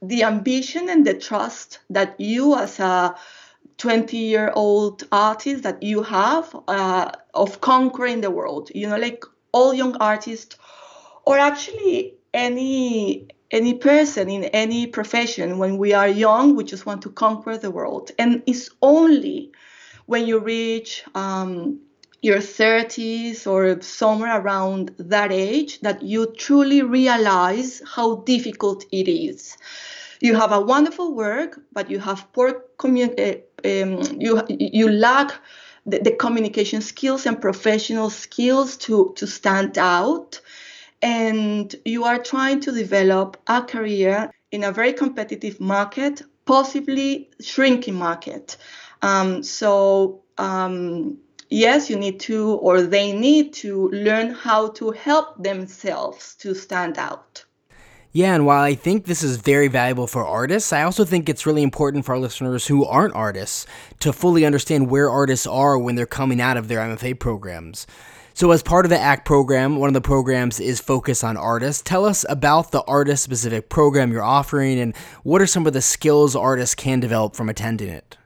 the 0.02 0.24
ambition 0.24 0.90
and 0.90 1.06
the 1.06 1.14
trust 1.14 1.80
that 1.90 2.20
you 2.20 2.56
as 2.56 2.80
a 2.80 3.16
20 3.78 4.18
year 4.18 4.52
old 4.56 5.04
artist 5.12 5.64
that 5.64 5.82
you 5.82 6.04
have 6.04 6.56
uh, 6.68 7.12
of 7.34 7.62
conquering 7.62 8.22
the 8.22 8.32
world. 8.32 8.70
You 8.74 8.90
know 8.90 8.98
like 8.98 9.24
all 9.52 9.74
young 9.74 9.98
artists 9.98 10.58
or 11.26 11.38
actually 11.38 12.16
any 12.34 13.28
any 13.50 13.74
person 13.74 14.30
in 14.30 14.44
any 14.46 14.88
profession 14.88 15.58
when 15.58 15.78
we 15.78 15.94
are 15.94 16.08
young 16.08 16.56
we 16.56 16.64
just 16.64 16.86
want 16.86 17.02
to 17.04 17.10
conquer 17.10 17.58
the 17.58 17.72
world. 17.72 18.12
And 18.20 18.44
it's 18.46 18.70
only 18.82 19.52
when 20.06 20.28
you 20.28 20.40
reach 20.40 21.04
um, 21.16 21.80
your 22.22 22.40
30s 22.40 23.46
or 23.48 23.82
somewhere 23.82 24.40
around 24.40 24.94
that 24.98 25.32
age 25.32 25.80
that 25.82 26.02
you 26.02 26.34
truly 26.38 26.82
realize 26.82 27.82
how 27.86 28.16
difficult 28.18 28.86
it 28.92 29.08
is 29.08 29.58
you 30.20 30.36
have 30.36 30.52
a 30.52 30.62
wonderful 30.62 31.14
work, 31.14 31.60
but 31.72 31.90
you 31.90 32.00
have 32.00 32.32
poor 32.34 32.64
commun- 32.78 33.16
um, 33.66 34.02
you 34.20 34.42
you 34.50 34.90
lack 34.90 35.34
the, 35.86 36.00
the, 36.00 36.12
communication 36.12 36.82
skills 36.82 37.26
and 37.26 37.42
professional 37.42 38.10
skills 38.10 38.78
to 38.78 39.14
to 39.16 39.28
stand 39.28 39.78
out, 39.78 40.42
and 41.02 41.76
you 41.86 42.04
are 42.04 42.20
trying 42.20 42.60
to 42.62 42.72
develop 42.72 43.38
a 43.48 43.62
career 43.62 44.32
in 44.52 44.64
a 44.64 44.72
very 44.72 44.94
competitive 44.94 45.60
market, 45.60 46.22
possibly 46.46 47.30
shrinking 47.40 47.96
market. 47.96 48.58
Um, 49.02 49.44
so. 49.44 50.24
Um, 50.40 51.18
yes, 51.50 51.89
you 51.89 51.98
need 51.98 52.20
to, 52.22 52.54
or 52.56 52.82
they 52.82 53.13
need 53.13 53.54
to 53.54 53.89
learn 53.89 54.32
how 54.32 54.70
to 54.72 54.92
help 54.92 55.42
themselves 55.42 56.36
to 56.36 56.54
stand 56.54 56.98
out. 56.98 57.46
Yeah, 58.13 58.34
and 58.34 58.46
while 58.46 58.63
I 58.63 58.74
think 58.74 59.06
this 59.06 59.22
is 59.22 59.38
very 59.38 59.68
valuable 59.68 60.08
for 60.08 60.25
artists, 60.25 60.74
I 60.74 60.84
also 60.84 61.06
think 61.06 61.30
it's 61.30 61.46
really 61.46 61.62
important 61.62 62.06
for 62.06 62.13
our 62.13 62.20
listeners 62.20 62.66
who 62.66 62.84
aren't 62.84 63.13
artists 63.13 63.68
to 64.00 64.12
fully 64.12 64.46
understand 64.46 64.89
where 64.89 65.10
artists 65.10 65.46
are 65.46 65.77
when 65.77 65.96
they're 65.96 66.06
coming 66.06 66.42
out 66.42 66.58
of 66.58 66.68
their 66.68 66.80
MFA 66.80 67.20
programs. 67.20 67.86
So, 68.34 68.51
as 68.51 68.63
part 68.63 68.86
of 68.86 68.89
the 68.89 69.00
ACT 69.00 69.25
program, 69.25 69.77
one 69.77 69.88
of 69.88 69.94
the 69.94 70.01
programs 70.01 70.60
is 70.60 70.80
Focus 70.80 71.24
on 71.24 71.38
Artists. 71.38 71.82
Tell 71.82 72.06
us 72.06 72.25
about 72.30 72.72
the 72.72 72.84
artist 72.84 73.24
specific 73.24 73.70
program 73.70 74.12
you're 74.12 74.24
offering 74.24 74.80
and 74.80 74.96
what 75.24 75.42
are 75.42 75.48
some 75.48 75.68
of 75.68 75.74
the 75.74 75.82
skills 75.82 76.36
artists 76.36 76.75
can 76.75 77.00
develop 77.00 77.36
from 77.36 77.50
attending 77.50 77.89
it? 77.89 78.18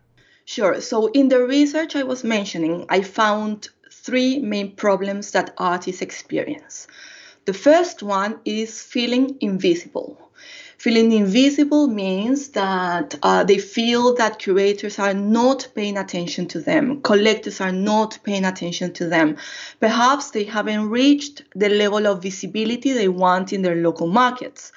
Sure. 0.46 0.82
So, 0.82 1.08
in 1.08 1.30
the 1.30 1.44
research 1.44 1.96
I 1.96 2.04
was 2.04 2.24
mentioning, 2.24 2.86
I 2.90 3.02
found 3.02 3.70
three 3.92 4.40
main 4.40 4.76
problems 4.76 5.32
that 5.32 5.54
artists 5.58 6.02
experience. 6.02 6.88
The 7.46 7.54
first 7.54 8.04
one 8.04 8.40
is 8.46 8.82
feeling 8.84 9.38
invisible. 9.42 10.18
Feeling 10.78 11.12
invisible 11.12 11.88
means 11.88 12.50
that 12.50 13.16
uh, 13.22 13.44
they 13.44 13.60
feel 13.60 14.16
that 14.16 14.40
curators 14.40 14.98
are 15.00 15.14
not 15.14 15.68
paying 15.76 15.98
attention 15.98 16.48
to 16.48 16.60
them, 16.60 17.02
collectors 17.02 17.62
are 17.62 17.72
not 17.72 18.18
paying 18.24 18.46
attention 18.46 18.92
to 18.94 19.08
them. 19.08 19.38
Perhaps 19.80 20.32
they 20.32 20.44
haven't 20.44 20.90
reached 20.90 21.44
the 21.56 21.70
level 21.70 22.08
of 22.08 22.24
visibility 22.24 22.94
they 22.94 23.08
want 23.08 23.54
in 23.54 23.62
their 23.62 23.76
local 23.76 24.08
markets, 24.08 24.72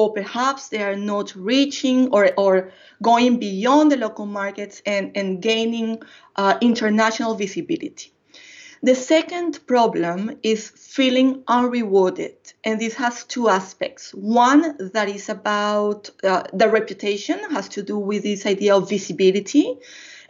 or 0.00 0.12
perhaps 0.14 0.68
they 0.68 0.82
are 0.82 0.96
not 0.96 1.34
reaching 1.36 2.08
or, 2.08 2.30
or 2.38 2.72
going 3.02 3.38
beyond 3.38 3.92
the 3.92 3.98
local 3.98 4.24
markets 4.24 4.80
and, 4.86 5.14
and 5.14 5.42
gaining 5.42 6.00
uh, 6.36 6.56
international 6.62 7.34
visibility. 7.34 8.10
The 8.82 8.94
second 8.94 9.60
problem 9.66 10.38
is 10.42 10.70
feeling 10.70 11.42
unrewarded, 11.46 12.38
and 12.64 12.80
this 12.80 12.94
has 12.94 13.24
two 13.24 13.50
aspects. 13.50 14.14
One 14.14 14.62
that 14.94 15.10
is 15.10 15.28
about 15.28 16.08
uh, 16.24 16.44
the 16.54 16.68
reputation, 16.70 17.38
has 17.50 17.68
to 17.70 17.82
do 17.82 17.98
with 17.98 18.22
this 18.22 18.46
idea 18.46 18.74
of 18.74 18.88
visibility, 18.88 19.76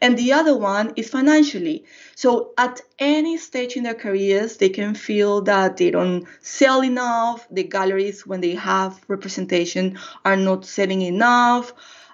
and 0.01 0.17
the 0.17 0.33
other 0.33 0.57
one 0.57 0.93
is 0.97 1.11
financially. 1.11 1.85
So, 2.15 2.53
at 2.57 2.81
any 2.99 3.37
stage 3.37 3.77
in 3.77 3.83
their 3.83 3.95
careers, 3.95 4.57
they 4.57 4.71
can 4.71 4.95
feel 4.95 5.43
that 5.43 5.77
they 5.77 5.91
don't 5.91 6.27
sell 6.41 6.83
enough, 6.83 7.47
the 7.51 7.65
galleries, 7.65 8.27
when 8.27 8.41
they 8.41 8.55
have 8.55 9.01
representation, 9.09 9.99
are 10.25 10.37
not 10.37 10.65
selling 10.65 11.03
enough. 11.03 11.73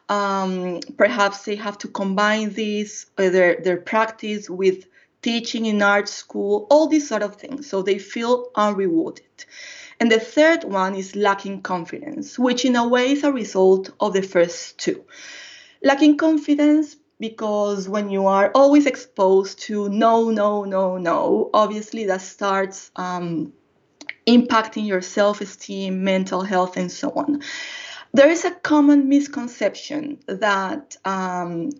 Um, 0.09 0.81
perhaps 0.97 1.45
they 1.45 1.57
have 1.57 1.79
to 1.79 1.89
combine 1.89 2.51
this, 2.51 3.07
uh, 3.19 3.31
their, 3.31 3.61
their 3.61 3.77
practice 3.77 4.49
with 4.49 4.87
teaching 5.23 5.67
in 5.67 5.83
art 5.83 6.09
school, 6.09 6.67
all 6.71 6.87
these 6.87 7.09
sort 7.09 7.23
of 7.23 7.37
things. 7.37 7.69
So 7.69 7.83
they 7.83 7.99
feel 7.99 8.51
unrewarded. 8.55 9.45
And 9.99 10.13
the 10.13 10.21
third 10.21 10.63
one 10.63 10.95
is 10.95 11.17
lacking 11.17 11.63
confidence, 11.63 12.39
which 12.39 12.65
in 12.65 12.77
a 12.77 12.87
way 12.87 13.13
is 13.13 13.25
a 13.25 13.33
result 13.33 13.91
of 13.99 14.13
the 14.13 14.23
first 14.23 14.79
two. 14.79 15.05
Lacking 15.83 16.17
confidence 16.17 16.97
because 17.19 17.89
when 17.89 18.11
you 18.11 18.27
are 18.27 18.51
always 18.55 18.87
exposed 18.87 19.59
to 19.61 19.89
no, 19.89 20.31
no, 20.31 20.65
no, 20.65 20.99
no, 20.99 21.51
obviously 21.55 22.05
that 22.07 22.21
starts 22.21 22.91
um, 22.97 23.53
impacting 24.27 24.87
your 24.87 25.03
self 25.03 25.41
esteem, 25.41 26.05
mental 26.05 26.43
health, 26.43 26.77
and 26.77 26.91
so 26.91 27.11
on. 27.11 27.43
There 28.13 28.31
is 28.31 28.45
a 28.45 28.51
common 28.51 29.09
misconception 29.09 30.19
that 30.27 30.97
um, 31.05 31.71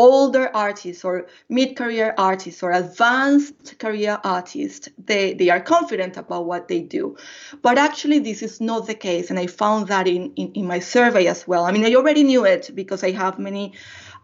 older 0.00 0.50
artists 0.54 1.04
or 1.04 1.26
mid-career 1.50 2.14
artists 2.16 2.62
or 2.62 2.72
advanced 2.72 3.78
career 3.78 4.18
artists 4.24 4.88
they, 4.96 5.34
they 5.34 5.50
are 5.50 5.60
confident 5.60 6.16
about 6.16 6.46
what 6.46 6.68
they 6.68 6.80
do. 6.80 7.16
But 7.60 7.76
actually 7.76 8.20
this 8.20 8.40
is 8.42 8.62
not 8.62 8.86
the 8.86 8.94
case 8.94 9.28
and 9.28 9.38
i 9.38 9.46
found 9.46 9.88
that 9.88 10.06
in, 10.08 10.32
in, 10.36 10.52
in 10.52 10.66
my 10.66 10.78
survey 10.78 11.26
as 11.26 11.46
well. 11.46 11.64
I 11.66 11.72
mean 11.72 11.84
i 11.84 11.94
already 11.94 12.24
knew 12.24 12.46
it 12.46 12.70
because 12.74 13.04
i 13.04 13.10
have 13.10 13.38
many 13.38 13.74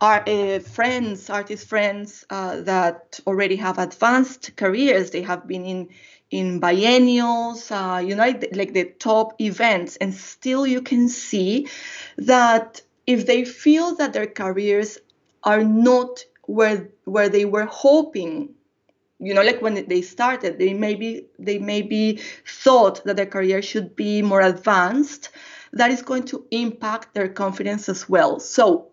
art, 0.00 0.28
uh, 0.28 0.60
friends 0.60 1.28
artist 1.30 1.68
friends 1.68 2.24
uh, 2.30 2.62
that 2.62 3.20
already 3.26 3.56
have 3.56 3.78
advanced 3.78 4.56
careers. 4.56 5.10
They 5.10 5.22
have 5.22 5.46
been 5.46 5.64
in 5.66 5.88
in 6.30 6.58
biennials, 6.58 7.70
uh, 7.70 8.02
you 8.04 8.14
know, 8.16 8.32
like 8.60 8.72
the 8.72 8.86
top 8.98 9.40
events, 9.40 9.96
and 9.96 10.12
still 10.12 10.66
you 10.66 10.82
can 10.82 11.08
see 11.08 11.68
that 12.18 12.82
if 13.06 13.26
they 13.26 13.44
feel 13.44 13.94
that 13.96 14.12
their 14.12 14.26
careers 14.26 14.98
are 15.46 15.64
not 15.64 16.24
where 16.46 16.90
where 17.04 17.28
they 17.30 17.46
were 17.46 17.66
hoping. 17.66 18.54
You 19.18 19.32
know 19.32 19.42
like 19.42 19.62
when 19.62 19.86
they 19.88 20.02
started 20.02 20.58
they 20.58 20.74
maybe 20.74 21.28
they 21.38 21.58
maybe 21.58 22.20
thought 22.46 23.02
that 23.04 23.16
their 23.16 23.26
career 23.26 23.62
should 23.62 23.96
be 23.96 24.20
more 24.20 24.42
advanced. 24.42 25.30
That 25.72 25.90
is 25.90 26.02
going 26.02 26.24
to 26.24 26.46
impact 26.50 27.14
their 27.14 27.28
confidence 27.28 27.88
as 27.88 28.08
well. 28.08 28.40
So 28.40 28.88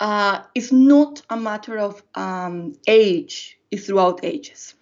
uh, 0.00 0.42
it's 0.54 0.72
not 0.72 1.22
a 1.30 1.36
matter 1.36 1.78
of 1.78 2.02
um, 2.14 2.74
age 2.86 3.58
it's 3.70 3.86
throughout 3.86 4.24
ages. 4.24 4.74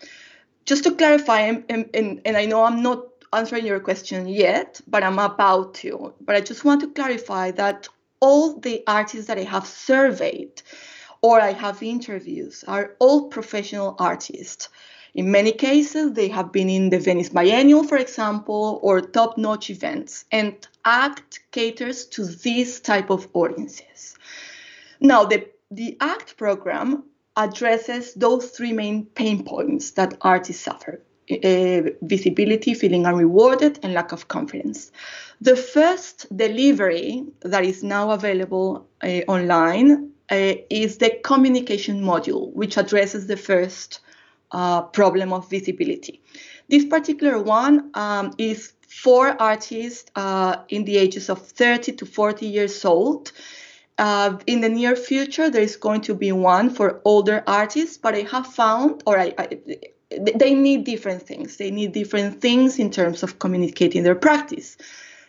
Just 0.64 0.85
to 0.85 0.94
clarify 0.94 1.40
and, 1.40 1.64
and, 1.70 2.20
and 2.24 2.37
i 2.37 2.44
know 2.44 2.64
i'm 2.64 2.82
not 2.82 3.04
answering 3.32 3.64
your 3.66 3.80
question 3.80 4.28
yet 4.28 4.80
but 4.87 5.02
i'm 5.02 5.18
about 5.18 5.74
to. 5.74 6.14
But 6.20 6.37
i 6.37 6.40
just 6.40 6.64
want 6.64 6.80
to 6.82 6.88
clarify 6.90 7.50
that 7.52 7.88
all 8.20 8.59
the 8.59 8.83
artists 8.87 9.26
that 9.26 9.38
I 9.38 9.44
have 9.44 9.66
surveyed 9.66 10.62
or 11.22 11.40
I 11.40 11.52
have 11.52 11.83
interviews 11.83 12.64
are 12.66 12.94
all 12.98 13.28
professional 13.28 13.96
artists. 13.98 14.68
In 15.14 15.31
many 15.31 15.52
cases, 15.52 16.12
they 16.12 16.28
have 16.28 16.52
been 16.52 16.68
in 16.68 16.90
the 16.90 17.00
Venice 17.00 17.31
Biennial, 17.31 17.83
for 17.83 17.96
example, 17.96 18.78
or 18.83 19.00
top 19.00 19.37
notch 19.37 19.70
events, 19.70 20.24
and 20.31 20.54
ACT 20.85 21.40
caters 21.50 22.04
to 22.07 22.24
this 22.24 22.81
type 22.81 23.11
of 23.11 23.26
audiences. 23.33 24.16
Now, 25.00 25.24
the, 25.24 25.48
the 25.70 25.96
ACT 26.00 26.37
program 26.37 27.04
addresses 27.37 28.14
those 28.14 28.50
three 28.50 28.72
main 28.72 29.07
pain 29.07 29.44
points 29.44 29.92
that 29.92 30.18
artists 30.20 30.62
suffer 30.62 31.00
uh, 31.30 31.90
visibility, 32.02 32.74
feeling 32.74 33.06
unrewarded, 33.06 33.78
and 33.82 33.92
lack 33.94 34.12
of 34.12 34.28
confidence. 34.28 34.90
The 35.40 35.56
first 35.56 36.26
delivery 36.36 37.24
that 37.40 37.64
is 37.64 37.82
now 37.82 38.10
available 38.10 38.88
uh, 39.02 39.20
online 39.28 40.10
uh, 40.30 40.54
is 40.70 40.98
the 40.98 41.18
communication 41.24 42.02
module, 42.02 42.52
which 42.54 42.76
addresses 42.76 43.26
the 43.26 43.36
first 43.36 44.00
uh, 44.52 44.82
problem 44.82 45.32
of 45.32 45.48
visibility. 45.50 46.22
This 46.68 46.84
particular 46.84 47.40
one 47.42 47.90
um, 47.94 48.32
is 48.38 48.72
for 48.88 49.40
artists 49.40 50.10
uh, 50.16 50.56
in 50.68 50.84
the 50.84 50.96
ages 50.96 51.28
of 51.28 51.46
30 51.46 51.92
to 51.92 52.06
40 52.06 52.46
years 52.46 52.84
old. 52.84 53.32
Uh, 53.98 54.38
in 54.46 54.60
the 54.60 54.68
near 54.68 54.94
future, 54.94 55.50
there 55.50 55.62
is 55.62 55.76
going 55.76 56.00
to 56.00 56.14
be 56.14 56.30
one 56.32 56.70
for 56.70 57.00
older 57.04 57.42
artists, 57.46 57.98
but 57.98 58.14
I 58.14 58.22
have 58.22 58.46
found, 58.46 59.02
or 59.06 59.18
I, 59.18 59.34
I 59.36 59.48
they 60.10 60.54
need 60.54 60.84
different 60.84 61.22
things. 61.22 61.56
They 61.56 61.70
need 61.70 61.92
different 61.92 62.40
things 62.40 62.78
in 62.78 62.90
terms 62.90 63.22
of 63.22 63.38
communicating 63.38 64.02
their 64.02 64.14
practice. 64.14 64.76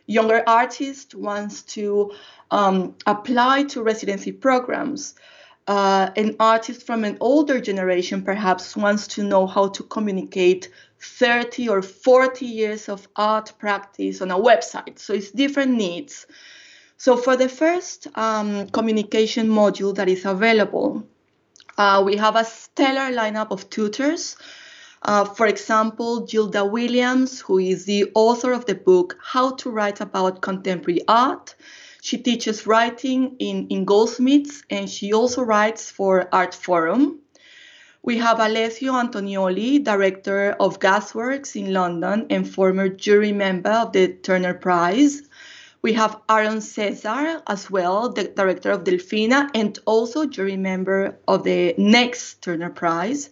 Younger 0.06 0.44
artists 0.48 1.14
wants 1.14 1.64
to 1.76 2.12
um, 2.50 2.96
apply 3.06 3.64
to 3.64 3.84
residency 3.84 4.32
programs. 4.32 5.16
Uh, 5.68 6.10
an 6.16 6.36
artist 6.40 6.86
from 6.86 7.04
an 7.04 7.18
older 7.20 7.60
generation 7.60 8.24
perhaps 8.24 8.76
wants 8.76 9.08
to 9.08 9.24
know 9.24 9.46
how 9.46 9.68
to 9.68 9.84
communicate 9.84 10.70
30 11.02 11.70
or 11.70 11.82
40 11.82 12.46
years 12.46 12.90
of 12.90 13.08
art 13.16 13.54
practice 13.60 14.22
on 14.22 14.32
a 14.32 14.40
website. 14.40 14.98
So 14.98 15.14
it's 15.14 15.32
different 15.32 15.74
needs. 15.74 16.26
So 16.98 17.16
for 17.16 17.38
the 17.38 17.48
first 17.48 18.08
um, 18.16 18.68
communication 18.70 19.48
module 19.48 19.94
that 19.96 20.10
is 20.10 20.26
available, 20.26 21.08
uh, 21.78 22.02
we 22.04 22.18
have 22.18 22.36
a 22.36 22.44
stellar 22.44 23.16
lineup 23.16 23.52
of 23.52 23.70
tutors 23.70 24.36
uh, 25.04 25.26
for 25.26 25.48
example, 25.48 26.26
Gilda 26.26 26.66
Williams, 26.66 27.40
who 27.40 27.58
is 27.58 27.86
the 27.86 28.12
author 28.16 28.52
of 28.52 28.66
the 28.66 28.76
book 28.76 29.18
How 29.22 29.52
to 29.56 29.70
Write 29.70 30.02
About 30.02 30.42
Contemporary 30.42 31.02
Art. 31.08 31.56
She 32.02 32.18
teaches 32.18 32.68
writing 32.68 33.36
in, 33.40 33.68
in 33.68 33.86
Goldsmiths 33.86 34.64
and 34.70 34.90
she 34.90 35.14
also 35.14 35.42
writes 35.42 35.90
for 35.90 36.26
Artforum. 36.32 37.20
We 38.02 38.18
have 38.18 38.40
Alessio 38.40 38.94
Antoniolli, 38.94 39.84
director 39.84 40.56
of 40.60 40.80
Gasworks 40.80 41.56
in 41.56 41.74
London 41.74 42.28
and 42.30 42.50
former 42.50 42.88
jury 42.88 43.34
member 43.34 43.70
of 43.70 43.92
the 43.92 44.08
Turner 44.14 44.54
Prize. 44.54 45.24
We 45.82 45.94
have 45.94 46.20
Aaron 46.30 46.60
Cezar 46.60 47.42
as 47.48 47.70
well, 47.70 48.10
the 48.10 48.26
director 48.26 48.72
of 48.72 48.84
Delfina 48.84 49.50
and 49.54 49.78
also 49.86 50.26
jury 50.26 50.58
member 50.58 51.20
of 51.28 51.44
the 51.44 51.76
next 51.78 52.42
Turner 52.42 52.70
Prize. 52.70 53.30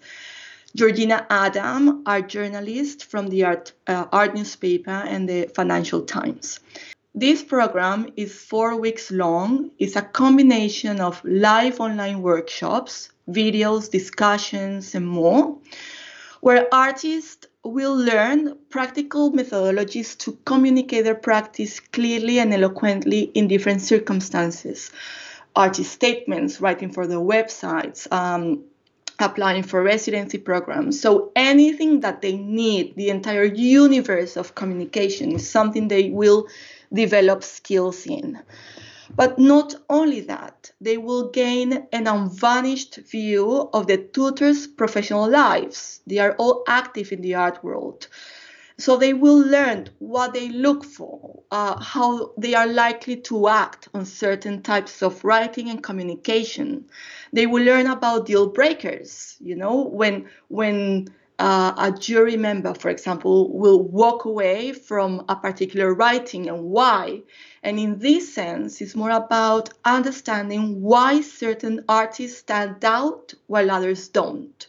Georgina 0.76 1.26
Adam, 1.30 2.04
art 2.06 2.28
journalist 2.28 3.06
from 3.06 3.28
the 3.28 3.46
art, 3.46 3.72
uh, 3.88 4.06
art 4.12 4.36
newspaper 4.36 4.92
and 4.92 5.28
the 5.28 5.48
Financial 5.56 6.02
Times. 6.02 6.60
This 7.16 7.42
program 7.42 8.12
is 8.16 8.36
four 8.36 8.80
weeks 8.80 9.10
long. 9.10 9.72
It's 9.80 9.96
a 9.96 10.04
combination 10.04 11.02
of 11.02 11.20
live 11.24 11.80
online 11.80 12.22
workshops, 12.22 13.10
videos, 13.28 13.90
discussions, 13.90 14.94
and 14.94 15.08
more, 15.08 15.58
where 16.42 16.68
artists 16.72 17.48
will 17.64 17.96
learn 17.96 18.56
practical 18.70 19.32
methodologies 19.32 20.16
to 20.20 20.38
communicate 20.46 21.06
their 21.06 21.16
practice 21.16 21.80
clearly 21.80 22.40
and 22.40 22.54
eloquently 22.54 23.22
in 23.34 23.48
different 23.48 23.82
circumstances. 23.82 24.92
Artist 25.56 25.92
statements, 25.92 26.62
writing 26.62 26.92
for 26.92 27.08
their 27.08 27.18
websites, 27.18 28.10
um, 28.12 28.64
applying 29.20 29.64
for 29.64 29.82
residency 29.82 30.38
programs. 30.38 31.00
So 31.00 31.32
anything 31.36 32.02
that 32.02 32.22
they 32.22 32.38
need, 32.38 32.96
the 32.96 33.10
entire 33.10 33.46
universe 33.46 34.38
of 34.38 34.56
communication 34.56 35.32
is 35.32 35.50
something 35.50 35.88
they 35.88 36.10
will 36.10 36.48
develop 36.94 37.44
skills 37.44 38.06
in. 38.06 38.40
But 39.16 39.40
not 39.40 39.74
only 39.90 40.22
that, 40.22 40.72
they 40.82 40.98
will 40.98 41.30
gain 41.30 41.88
an 41.92 42.08
unvarnished 42.08 42.98
view 42.98 43.70
of 43.74 43.88
the 43.88 43.98
tutors' 43.98 44.68
professional 44.68 45.30
lives. 45.30 46.02
They 46.06 46.20
are 46.20 46.36
all 46.38 46.64
active 46.68 47.12
in 47.12 47.22
the 47.22 47.36
art 47.36 47.64
world. 47.64 48.08
So 48.80 48.98
they 48.98 49.14
will 49.14 49.40
learn 49.40 49.90
what 50.00 50.34
they 50.34 50.50
look 50.50 50.84
for, 50.86 51.44
uh, 51.52 51.80
how 51.82 52.34
they 52.38 52.54
are 52.54 52.68
likely 52.68 53.18
to 53.18 53.48
act 53.48 53.90
on 53.94 54.06
certain 54.06 54.62
types 54.62 55.02
of 55.02 55.24
writing 55.24 55.70
and 55.70 55.82
communication. 55.84 56.86
They 57.34 57.48
will 57.48 57.64
learn 57.64 57.88
about 57.88 58.26
deal 58.28 58.48
breakers. 58.48 59.36
You 59.40 59.56
know, 59.56 59.82
when 59.84 60.30
when 60.48 61.08
uh, 61.40 61.74
a 61.78 61.92
jury 61.92 62.38
member, 62.38 62.74
for 62.74 62.90
example, 62.90 63.52
will 63.58 63.82
walk 63.82 64.26
away 64.26 64.74
from 64.74 65.26
a 65.30 65.36
particular 65.36 65.94
writing 65.94 66.48
and 66.50 66.64
why. 66.64 67.24
And 67.64 67.80
in 67.80 68.00
this 68.00 68.34
sense, 68.34 68.82
it's 68.82 68.96
more 68.96 69.12
about 69.12 69.70
understanding 69.86 70.82
why 70.82 71.22
certain 71.22 71.84
artists 71.90 72.40
stand 72.40 72.84
out 72.86 73.34
while 73.48 73.72
others 73.72 74.08
don't. 74.10 74.67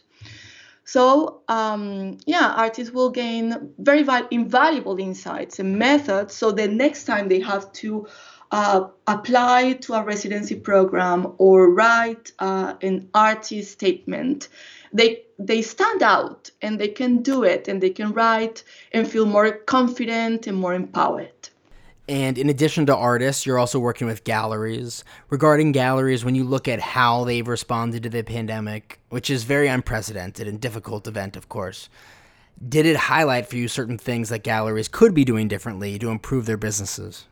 So, 0.93 1.41
um, 1.47 2.17
yeah, 2.25 2.47
artists 2.65 2.93
will 2.93 3.11
gain 3.11 3.73
very 3.77 4.03
val- 4.03 4.27
invaluable 4.31 4.97
insights 4.99 5.59
and 5.59 5.77
methods. 5.77 6.33
So, 6.33 6.51
the 6.51 6.67
next 6.67 7.03
time 7.05 7.27
they 7.29 7.41
have 7.41 7.71
to 7.83 8.07
uh, 8.51 8.87
apply 9.05 9.73
to 9.83 9.93
a 9.93 10.03
residency 10.03 10.55
program 10.55 11.33
or 11.37 11.71
write 11.71 12.31
uh, 12.39 12.73
an 12.81 13.09
artist 13.13 13.71
statement, 13.71 14.47
they 14.91 15.23
they 15.37 15.61
stand 15.61 16.01
out 16.01 16.49
and 16.61 16.79
they 16.79 16.89
can 16.89 17.21
do 17.21 17.43
it 17.43 17.67
and 17.67 17.81
they 17.81 17.91
can 17.91 18.11
write 18.13 18.63
and 18.91 19.07
feel 19.07 19.25
more 19.25 19.51
confident 19.51 20.47
and 20.47 20.57
more 20.57 20.73
empowered. 20.73 21.49
And 22.09 22.39
in 22.39 22.49
addition 22.49 22.87
to 22.87 22.95
artists, 22.95 23.45
you're 23.45 23.59
also 23.59 23.77
working 23.77 24.07
with 24.07 24.23
galleries. 24.23 25.03
Regarding 25.29 25.71
galleries, 25.71 26.25
when 26.25 26.33
you 26.33 26.43
look 26.43 26.67
at 26.67 26.79
how 26.79 27.23
they've 27.23 27.47
responded 27.47 28.01
to 28.01 28.09
the 28.09 28.23
pandemic, 28.23 28.99
which 29.09 29.29
is 29.29 29.43
very 29.43 29.67
unprecedented 29.67 30.47
and 30.47 30.59
difficult 30.59 31.05
event, 31.07 31.37
of 31.37 31.49
course, 31.49 31.87
did 32.67 32.87
it 32.87 32.95
highlight 32.95 33.45
for 33.45 33.57
you 33.57 33.67
certain 33.67 33.99
things 33.99 34.29
that 34.29 34.41
galleries 34.41 34.87
could 34.87 35.13
be 35.13 35.23
doing 35.23 35.47
differently 35.47 35.99
to 35.99 36.09
improve 36.09 36.47
their 36.47 36.57
businesses? 36.57 37.27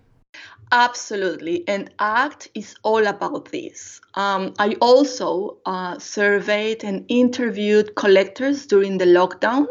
Absolutely. 0.71 1.67
And 1.67 1.89
ACT 1.97 2.49
is 2.53 2.75
all 2.83 3.07
about 3.07 3.51
this. 3.51 3.99
Um, 4.13 4.53
I 4.59 4.75
also 4.79 5.57
uh, 5.65 5.97
surveyed 5.97 6.83
and 6.83 7.03
interviewed 7.07 7.95
collectors 7.95 8.67
during 8.67 8.99
the 8.99 9.05
lockdown, 9.05 9.65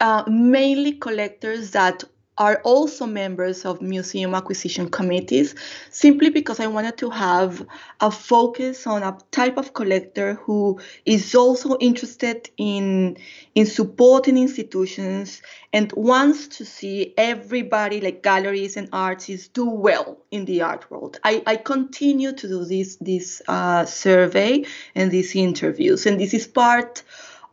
uh, 0.00 0.24
mainly 0.28 0.92
collectors 0.92 1.70
that 1.70 2.04
are 2.38 2.60
also 2.64 3.06
members 3.06 3.64
of 3.64 3.80
museum 3.80 4.34
acquisition 4.34 4.90
committees 4.90 5.54
simply 5.90 6.28
because 6.28 6.60
I 6.60 6.66
wanted 6.66 6.98
to 6.98 7.10
have 7.10 7.66
a 8.00 8.10
focus 8.10 8.86
on 8.86 9.02
a 9.02 9.16
type 9.30 9.56
of 9.56 9.72
collector 9.72 10.34
who 10.34 10.78
is 11.04 11.34
also 11.34 11.78
interested 11.78 12.50
in 12.58 13.16
in 13.54 13.66
supporting 13.66 14.36
institutions 14.36 15.40
and 15.72 15.90
wants 15.92 16.48
to 16.58 16.64
see 16.64 17.14
everybody 17.16 18.00
like 18.00 18.22
galleries 18.22 18.76
and 18.76 18.88
artists 18.92 19.48
do 19.48 19.68
well 19.68 20.18
in 20.30 20.44
the 20.44 20.62
art 20.62 20.90
world. 20.90 21.18
I, 21.24 21.42
I 21.46 21.56
continue 21.56 22.32
to 22.32 22.48
do 22.48 22.64
this 22.64 22.96
this 22.96 23.40
uh, 23.48 23.86
survey 23.86 24.64
and 24.94 25.10
these 25.10 25.34
interviews 25.34 26.04
and 26.04 26.20
this 26.20 26.34
is 26.34 26.46
part 26.46 27.02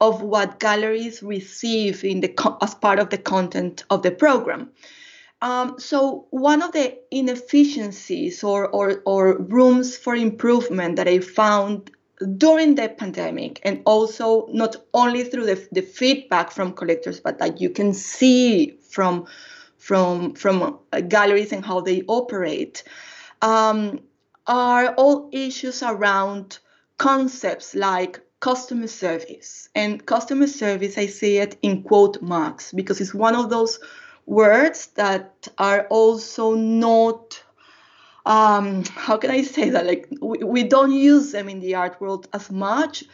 of 0.03 0.21
what 0.21 0.59
galleries 0.59 1.23
receive 1.23 2.03
in 2.03 2.19
the 2.19 2.57
as 2.61 2.75
part 2.75 2.99
of 2.99 3.09
the 3.09 3.17
content 3.17 3.85
of 3.89 4.03
the 4.03 4.11
program. 4.11 4.69
Um, 5.41 5.79
so 5.79 6.27
one 6.29 6.61
of 6.61 6.73
the 6.73 6.97
inefficiencies 7.09 8.43
or, 8.43 8.67
or, 8.67 9.01
or 9.05 9.37
rooms 9.37 9.95
for 9.97 10.13
improvement 10.15 10.97
that 10.97 11.07
I 11.07 11.19
found 11.19 11.89
during 12.37 12.75
the 12.75 12.89
pandemic 12.89 13.61
and 13.63 13.81
also 13.85 14.47
not 14.51 14.75
only 14.93 15.23
through 15.23 15.45
the, 15.45 15.67
the 15.71 15.81
feedback 15.81 16.51
from 16.51 16.73
collectors 16.73 17.19
but 17.21 17.39
that 17.39 17.61
you 17.61 17.69
can 17.69 17.93
see 17.93 18.77
from 18.89 19.25
from 19.77 20.33
from 20.35 20.79
uh, 20.93 21.01
galleries 21.01 21.51
and 21.51 21.65
how 21.65 21.81
they 21.81 22.03
operate 22.07 22.83
um, 23.41 23.99
are 24.47 24.93
all 24.95 25.29
issues 25.33 25.83
around 25.83 26.59
concepts 26.97 27.75
like 27.75 28.21
customer 28.43 28.87
service. 28.87 29.69
And 29.73 30.05
customer 30.05 30.47
service, 30.47 30.97
I 30.97 31.05
say 31.05 31.37
it 31.37 31.55
in 31.61 31.81
quote 31.81 32.21
marks 32.21 32.73
because 32.73 32.99
it's 32.99 33.13
one 33.13 33.35
of 33.37 33.49
those 33.49 33.79
words 34.25 34.87
that 34.95 35.47
are 35.57 35.87
also 35.87 36.53
not 36.53 37.41
um, 38.25 38.83
how 38.83 39.15
can 39.15 39.31
I 39.31 39.43
say 39.43 39.69
that? 39.69 39.85
Like 39.85 40.09
we, 40.21 40.39
we 40.43 40.63
don't 40.63 40.91
use 40.91 41.31
them 41.31 41.47
in 41.47 41.61
the 41.61 41.75
art 41.75 42.01
world 42.01 42.27
as 42.33 42.51
much 42.51 43.05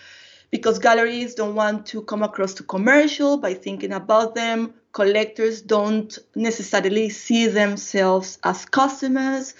because 0.50 0.80
galleries 0.80 1.36
don't 1.36 1.54
want 1.54 1.86
to 1.88 2.02
come 2.02 2.24
across 2.24 2.56
too 2.56 2.64
commercial 2.64 3.38
by 3.38 3.54
thinking 3.54 3.94
about 3.94 4.34
them. 4.34 4.74
Collectors 4.94 5.62
don't 5.62 6.18
necessarily 6.34 7.10
see 7.10 7.46
themselves 7.46 8.40
as 8.44 8.66
customers. 8.66 9.54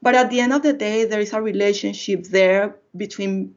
But 0.00 0.14
at 0.14 0.30
the 0.30 0.38
end 0.38 0.52
of 0.52 0.62
the 0.62 0.72
day, 0.72 1.04
there 1.04 1.20
is 1.20 1.32
a 1.32 1.42
relationship 1.42 2.26
there 2.26 2.76
between 2.96 3.55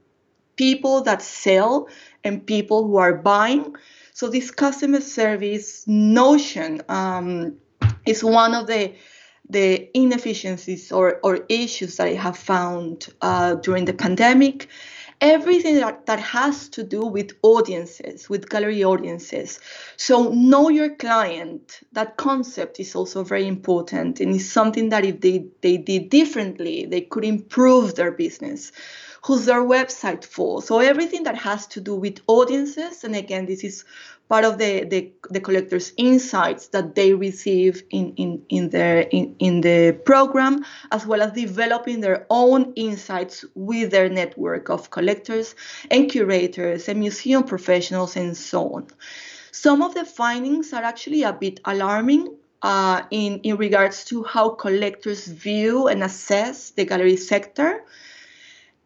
people 0.60 1.02
that 1.02 1.22
sell 1.22 1.88
and 2.26 2.45
people 2.45 2.86
who 2.86 2.98
are 2.98 3.13
buying. 3.13 3.74
So 4.12 4.28
this 4.28 4.52
customer 4.52 5.00
service 5.00 5.88
notion 5.88 6.82
um, 6.89 7.56
is 8.06 8.26
one 8.26 8.54
of 8.54 8.67
the 8.67 8.93
the 9.52 9.89
inefficiencies 9.98 10.91
or, 10.91 11.19
or 11.24 11.39
issues 11.50 11.98
that 11.98 12.08
I 12.08 12.13
have 12.13 12.38
found 12.38 13.08
uh, 13.22 13.56
during 13.56 13.86
the 13.86 13.93
pandemic. 13.93 14.67
Everything 15.22 15.76
that, 15.76 16.06
that 16.06 16.19
has 16.19 16.69
to 16.69 16.84
do 16.84 17.02
with 17.02 17.32
audiences, 17.41 18.30
with 18.30 18.48
gallery 18.48 18.84
audiences. 18.84 19.60
So, 19.98 20.30
know 20.30 20.69
your 20.69 20.95
client. 20.95 21.80
That 21.93 22.17
concept 22.17 22.80
is 22.80 22.95
also 22.95 23.24
very 23.24 23.48
important 23.48 24.19
and 24.19 24.36
is 24.36 24.52
something 24.52 24.89
that 24.89 25.04
if 25.04 25.19
they, 25.19 25.48
they 25.62 25.78
did 25.78 26.10
differently, 26.10 26.86
they 26.86 27.02
could 27.02 27.26
improve 27.26 27.95
their 27.95 28.12
business 28.12 28.72
who's 29.23 29.45
their 29.45 29.63
website 29.63 30.23
for. 30.23 30.62
So 30.62 30.79
everything 30.79 31.23
that 31.23 31.36
has 31.38 31.67
to 31.67 31.82
do 31.82 31.95
with 31.95 32.19
audiences, 32.27 33.03
and 33.03 33.15
again, 33.15 33.45
this 33.45 33.63
is 33.63 33.86
part 34.29 34.45
of 34.45 34.60
the, 34.60 34.86
the, 34.86 35.12
the 35.32 35.39
collectors' 35.39 35.91
insights 35.97 36.67
that 36.67 36.93
they 36.95 37.13
receive 37.13 37.84
in, 37.89 38.13
in, 38.15 38.43
in, 38.49 38.69
their, 38.69 39.01
in, 39.01 39.36
in 39.39 39.62
the 39.62 39.99
program, 40.05 40.63
as 40.91 41.05
well 41.05 41.21
as 41.21 41.32
developing 41.32 41.99
their 41.99 42.27
own 42.29 42.71
insights 42.75 43.43
with 43.55 43.89
their 43.91 44.08
network 44.08 44.69
of 44.69 44.91
collectors 44.91 45.55
and 45.89 46.10
curators 46.10 46.88
and 46.88 46.99
museum 46.99 47.43
professionals 47.43 48.15
and 48.15 48.38
so 48.38 48.75
on. 48.75 48.88
Some 49.51 49.82
of 49.82 49.95
the 49.95 50.05
findings 50.05 50.73
are 50.73 50.84
actually 50.84 51.23
a 51.23 51.34
bit 51.34 51.60
alarming 51.65 52.38
uh, 52.62 53.01
in, 53.10 53.39
in 53.39 53.58
regards 53.58 54.05
to 54.05 54.23
how 54.23 54.49
collectors 54.49 55.25
view 55.25 55.88
and 55.88 56.03
assess 56.03 56.71
the 56.71 56.86
gallery 56.86 57.17
sector. 57.17 57.84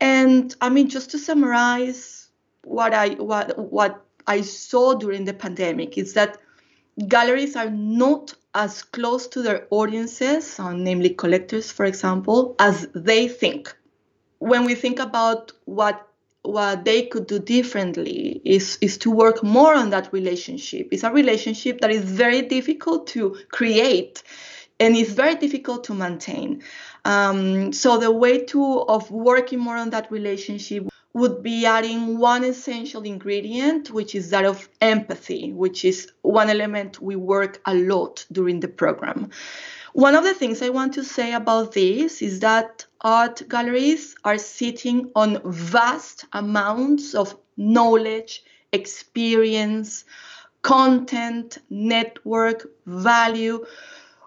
And 0.04 0.54
I 0.60 0.68
mean, 0.68 0.90
just 0.90 1.12
to 1.12 1.18
summarize 1.18 2.28
what 2.66 2.94
I 2.94 3.12
what 3.14 3.58
what 3.58 4.06
I 4.28 4.42
saw 4.42 4.96
during 4.96 5.24
the 5.24 5.34
pandemic 5.34 5.98
is 5.98 6.14
that 6.16 6.40
galleries 7.08 7.56
are 7.56 7.70
not 7.70 8.34
as 8.54 8.84
close 8.84 9.28
to 9.28 9.42
their 9.42 9.66
audiences, 9.70 10.60
uh, 10.60 10.74
namely 10.74 11.10
collectors, 11.10 11.72
for 11.72 11.86
example, 11.86 12.54
as 12.60 12.86
they 12.94 13.30
think. 13.30 13.74
When 14.40 14.66
we 14.66 14.76
think 14.76 15.00
about 15.00 15.54
what 15.64 16.06
what 16.42 16.84
they 16.84 17.04
could 17.04 17.28
do 17.28 17.40
differently 17.40 18.42
is, 18.44 18.78
is 18.82 18.98
to 18.98 19.10
work 19.10 19.42
more 19.42 19.74
on 19.74 19.92
that 19.92 20.12
relationship. 20.12 20.90
It's 20.92 21.04
a 21.04 21.12
relationship 21.14 21.80
that 21.80 21.92
is 21.92 22.04
very 22.04 22.42
difficult 22.42 23.08
to 23.16 23.38
create 23.50 24.22
and 24.80 24.98
it's 24.98 25.14
very 25.14 25.36
difficult 25.36 25.86
to 25.86 25.94
maintain. 25.94 26.62
Um, 27.06 27.74
so 27.74 27.98
the 27.98 28.12
way 28.12 28.46
to 28.46 28.82
of 28.82 29.12
working 29.12 29.60
more 29.60 29.78
on 29.78 29.90
that 29.90 30.12
relationship 30.12 30.88
would 31.14 31.44
be 31.44 31.66
adding 31.66 32.18
one 32.18 32.44
essential 32.44 33.04
ingredient, 33.04 33.92
which 33.92 34.16
is 34.16 34.32
that 34.32 34.46
of 34.46 34.68
empathy, 34.82 35.54
which 35.54 35.86
is 35.86 36.12
one 36.24 36.50
element 36.50 37.02
we 37.02 37.16
work 37.16 37.62
a 37.66 37.76
lot 37.76 38.26
during 38.32 38.60
the 38.60 38.68
program. 38.68 39.30
One 39.94 40.16
of 40.16 40.24
the 40.24 40.34
things 40.34 40.64
I 40.64 40.70
want 40.70 40.96
to 40.96 41.04
say 41.04 41.34
about 41.34 41.74
this 41.74 42.24
is 42.24 42.40
that 42.40 42.88
art 43.02 43.44
galleries 43.48 44.16
are 44.24 44.40
sitting 44.40 45.12
on 45.16 45.40
vast 45.46 46.26
amounts 46.34 47.14
of 47.14 47.38
knowledge, 47.58 48.44
experience, 48.72 50.06
content, 50.64 51.60
network, 51.70 52.66
value, 52.88 53.64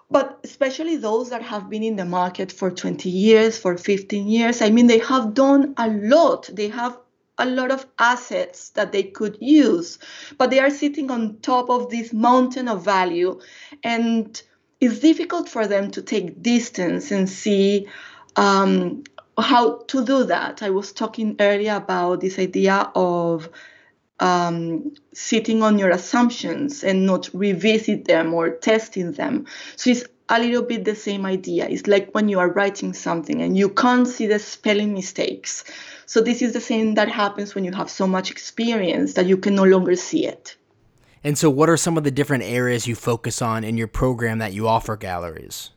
but 0.09 0.39
especially 0.43 0.95
those 0.95 1.29
that 1.29 1.41
have 1.41 1.69
been 1.69 1.83
in 1.83 1.95
the 1.95 2.05
market 2.05 2.51
for 2.51 2.71
20 2.71 3.09
years, 3.09 3.57
for 3.57 3.77
15 3.77 4.27
years. 4.27 4.61
I 4.61 4.69
mean, 4.69 4.87
they 4.87 4.99
have 4.99 5.33
done 5.33 5.73
a 5.77 5.89
lot. 5.89 6.49
They 6.51 6.69
have 6.69 6.97
a 7.37 7.45
lot 7.45 7.71
of 7.71 7.85
assets 7.99 8.69
that 8.69 8.91
they 8.91 9.03
could 9.03 9.37
use, 9.39 9.99
but 10.37 10.49
they 10.49 10.59
are 10.59 10.69
sitting 10.69 11.11
on 11.11 11.37
top 11.41 11.69
of 11.69 11.89
this 11.89 12.11
mountain 12.13 12.67
of 12.67 12.83
value, 12.83 13.39
and 13.83 14.41
it's 14.79 14.99
difficult 14.99 15.47
for 15.49 15.67
them 15.67 15.91
to 15.91 16.01
take 16.01 16.41
distance 16.41 17.11
and 17.11 17.29
see 17.29 17.87
um, 18.35 19.03
how 19.37 19.79
to 19.87 20.03
do 20.03 20.23
that. 20.23 20.63
I 20.63 20.69
was 20.71 20.91
talking 20.91 21.35
earlier 21.39 21.75
about 21.75 22.21
this 22.21 22.39
idea 22.39 22.91
of 22.95 23.49
um, 24.19 24.93
sitting 25.13 25.63
on 25.63 25.77
your 25.77 25.89
assumptions 25.89 26.83
and 26.83 27.05
not 27.05 27.29
revisit 27.33 28.05
them 28.05 28.33
or 28.33 28.49
testing 28.49 29.11
them. 29.13 29.45
So 29.75 29.91
it's 29.91 30.05
a 30.29 30.39
little 30.39 30.63
bit 30.63 30.85
the 30.85 30.95
same 30.95 31.25
idea. 31.25 31.67
It's 31.67 31.87
like 31.87 32.11
when 32.11 32.29
you 32.29 32.39
are 32.39 32.51
writing 32.51 32.93
something 32.93 33.41
and 33.41 33.57
you 33.57 33.69
can't 33.69 34.07
see 34.07 34.27
the 34.27 34.39
spelling 34.39 34.93
mistakes. 34.93 35.63
So 36.05 36.21
this 36.21 36.41
is 36.41 36.53
the 36.53 36.61
same 36.61 36.95
that 36.95 37.09
happens 37.09 37.55
when 37.55 37.63
you 37.63 37.71
have 37.73 37.89
so 37.89 38.07
much 38.07 38.31
experience 38.31 39.13
that 39.13 39.27
you 39.27 39.37
can 39.37 39.55
no 39.55 39.63
longer 39.63 39.95
see 39.95 40.25
it. 40.25 40.55
And 41.23 41.37
so, 41.37 41.49
what 41.49 41.67
are 41.67 41.77
some 41.77 41.97
of 41.97 42.03
the 42.03 42.11
different 42.11 42.43
areas 42.43 42.87
you 42.87 42.95
focus 42.95 43.41
on 43.41 43.63
in 43.63 43.75
your 43.75 43.87
program 43.87 44.37
that 44.37 44.53
you 44.53 44.67
offer 44.67 44.95
galleries? 44.95 45.71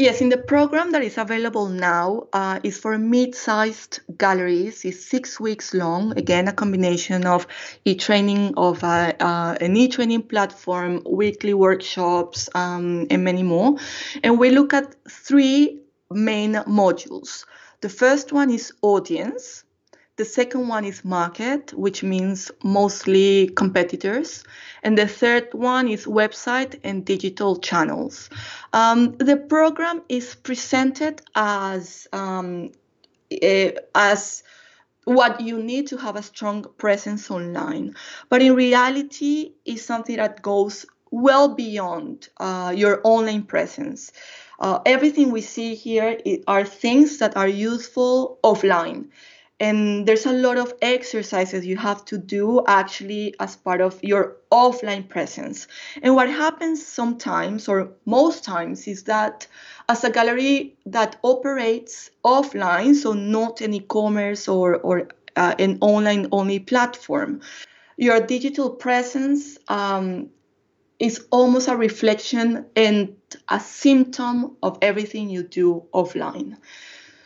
Yes, 0.00 0.20
in 0.20 0.28
the 0.28 0.38
program 0.38 0.92
that 0.92 1.02
is 1.02 1.18
available 1.18 1.68
now 1.68 2.28
uh, 2.32 2.60
is 2.62 2.78
for 2.78 2.96
mid-sized 2.96 3.98
galleries. 4.16 4.84
It's 4.84 5.04
six 5.04 5.40
weeks 5.40 5.74
long. 5.74 6.16
Again, 6.16 6.46
a 6.46 6.52
combination 6.52 7.26
of 7.26 7.48
e-training 7.84 8.54
of 8.56 8.84
uh, 8.84 9.12
uh, 9.18 9.56
an 9.60 9.76
e-training 9.76 10.22
platform, 10.22 11.02
weekly 11.04 11.52
workshops, 11.52 12.48
um, 12.54 13.08
and 13.10 13.24
many 13.24 13.42
more. 13.42 13.78
And 14.22 14.38
we 14.38 14.50
look 14.50 14.72
at 14.72 14.94
three 15.10 15.80
main 16.12 16.52
modules. 16.68 17.44
The 17.80 17.88
first 17.88 18.32
one 18.32 18.50
is 18.50 18.72
audience. 18.82 19.64
The 20.18 20.24
second 20.24 20.66
one 20.66 20.84
is 20.84 21.04
market, 21.04 21.72
which 21.74 22.02
means 22.02 22.50
mostly 22.64 23.50
competitors. 23.54 24.42
And 24.82 24.98
the 24.98 25.06
third 25.06 25.54
one 25.54 25.86
is 25.86 26.06
website 26.06 26.80
and 26.82 27.04
digital 27.04 27.60
channels. 27.60 28.28
Um, 28.72 29.12
the 29.18 29.36
program 29.36 30.02
is 30.08 30.34
presented 30.34 31.22
as 31.36 32.08
um, 32.12 32.72
uh, 33.30 33.70
as 33.94 34.42
what 35.04 35.40
you 35.40 35.62
need 35.62 35.86
to 35.86 35.96
have 35.98 36.16
a 36.16 36.22
strong 36.22 36.64
presence 36.78 37.30
online, 37.30 37.94
but 38.28 38.42
in 38.42 38.56
reality, 38.56 39.52
is 39.64 39.84
something 39.84 40.16
that 40.16 40.42
goes 40.42 40.84
well 41.12 41.54
beyond 41.54 42.28
uh, 42.38 42.74
your 42.76 43.00
online 43.04 43.44
presence. 43.44 44.10
Uh, 44.58 44.80
everything 44.84 45.30
we 45.30 45.42
see 45.42 45.76
here 45.76 46.18
are 46.48 46.64
things 46.64 47.18
that 47.18 47.36
are 47.36 47.46
useful 47.46 48.40
offline 48.42 49.10
and 49.60 50.06
there's 50.06 50.26
a 50.26 50.32
lot 50.32 50.56
of 50.56 50.72
exercises 50.80 51.66
you 51.66 51.76
have 51.76 52.04
to 52.04 52.18
do 52.18 52.62
actually 52.66 53.34
as 53.40 53.56
part 53.56 53.80
of 53.80 54.02
your 54.02 54.36
offline 54.52 55.08
presence. 55.08 55.66
And 56.02 56.14
what 56.14 56.30
happens 56.30 56.84
sometimes 56.86 57.68
or 57.68 57.90
most 58.04 58.44
times 58.44 58.86
is 58.86 59.04
that 59.04 59.46
as 59.88 60.04
a 60.04 60.10
gallery 60.10 60.76
that 60.86 61.16
operates 61.22 62.10
offline 62.24 62.94
so 62.94 63.12
not 63.12 63.60
an 63.60 63.74
e-commerce 63.74 64.48
or, 64.48 64.76
or 64.76 65.08
uh, 65.36 65.54
an 65.58 65.78
online 65.80 66.28
only 66.32 66.58
platform 66.58 67.40
your 67.98 68.20
digital 68.20 68.70
presence 68.70 69.58
um, 69.66 70.30
is 70.98 71.26
almost 71.30 71.68
a 71.68 71.76
reflection 71.76 72.64
and 72.76 73.16
a 73.48 73.60
symptom 73.60 74.56
of 74.62 74.78
everything 74.82 75.28
you 75.28 75.42
do 75.42 75.84
offline. 75.92 76.56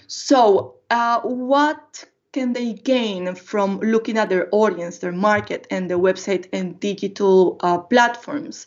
So 0.07 0.77
uh, 0.91 1.21
what 1.21 2.05
can 2.33 2.55
they 2.55 2.73
gain 2.73 3.35
from 3.35 3.79
looking 3.81 4.17
at 4.17 4.31
their 4.31 4.49
audience, 4.53 4.99
their 4.99 5.13
market, 5.13 5.67
and 5.71 5.91
the 5.91 5.99
website 5.99 6.49
and 6.53 6.81
digital 6.81 7.57
uh, 7.61 7.79
platforms? 7.79 8.67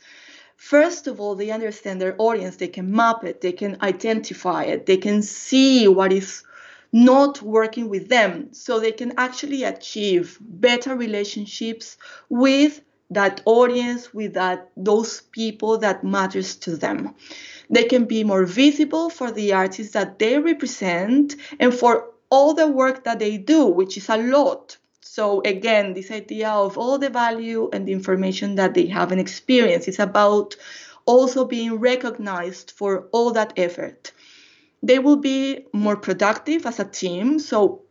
First 0.56 1.08
of 1.08 1.20
all, 1.20 1.36
they 1.36 1.52
understand 1.52 2.00
their 2.00 2.16
audience, 2.18 2.58
they 2.58 2.68
can 2.68 2.92
map 2.92 3.24
it, 3.24 3.42
they 3.42 3.52
can 3.52 3.78
identify 3.82 4.64
it, 4.64 4.86
they 4.86 4.98
can 4.98 5.22
see 5.22 5.88
what 5.88 6.14
is 6.14 6.44
not 6.94 7.42
working 7.42 7.90
with 7.90 8.08
them, 8.08 8.54
so 8.54 8.80
they 8.80 8.92
can 8.92 9.14
actually 9.18 9.64
achieve 9.64 10.38
better 10.40 10.96
relationships 10.96 11.98
with 12.30 12.82
that 13.10 13.42
audience, 13.46 14.14
with 14.14 14.34
that 14.34 14.70
those 14.78 15.22
people 15.22 15.78
that 15.80 16.04
matters 16.04 16.56
to 16.56 16.78
them. 16.78 17.14
They 17.70 17.84
can 17.84 18.06
be 18.06 18.24
more 18.24 18.46
visible 18.46 19.10
for 19.10 19.32
the 19.32 19.54
artists 19.54 19.94
that 19.94 20.20
they 20.20 20.40
represent 20.40 21.36
and 21.60 21.74
for 21.74 22.15
all 22.36 22.54
the 22.54 22.68
work 22.68 23.06
that 23.06 23.20
they 23.20 23.38
do, 23.38 23.66
which 23.66 23.96
is 23.96 24.10
a 24.10 24.18
lot. 24.18 24.76
So 25.00 25.42
again, 25.46 25.94
this 25.94 26.12
idea 26.12 26.50
of 26.50 26.78
all 26.78 27.00
the 27.00 27.10
value 27.10 27.70
and 27.72 27.88
the 27.88 27.94
information 27.94 28.56
that 28.56 28.74
they 28.74 28.88
have 28.88 29.14
and 29.14 29.22
experience 29.22 29.88
is 29.88 30.00
about 30.00 30.58
also 31.06 31.46
being 31.46 31.76
recognized 31.76 32.72
for 32.72 33.08
all 33.14 33.32
that 33.32 33.54
effort. 33.56 34.12
They 34.84 35.00
will 35.00 35.16
be 35.16 35.66
more 35.72 35.96
productive 35.96 36.66
as 36.66 36.78
a 36.82 36.84
team. 36.84 37.40
So 37.40 37.84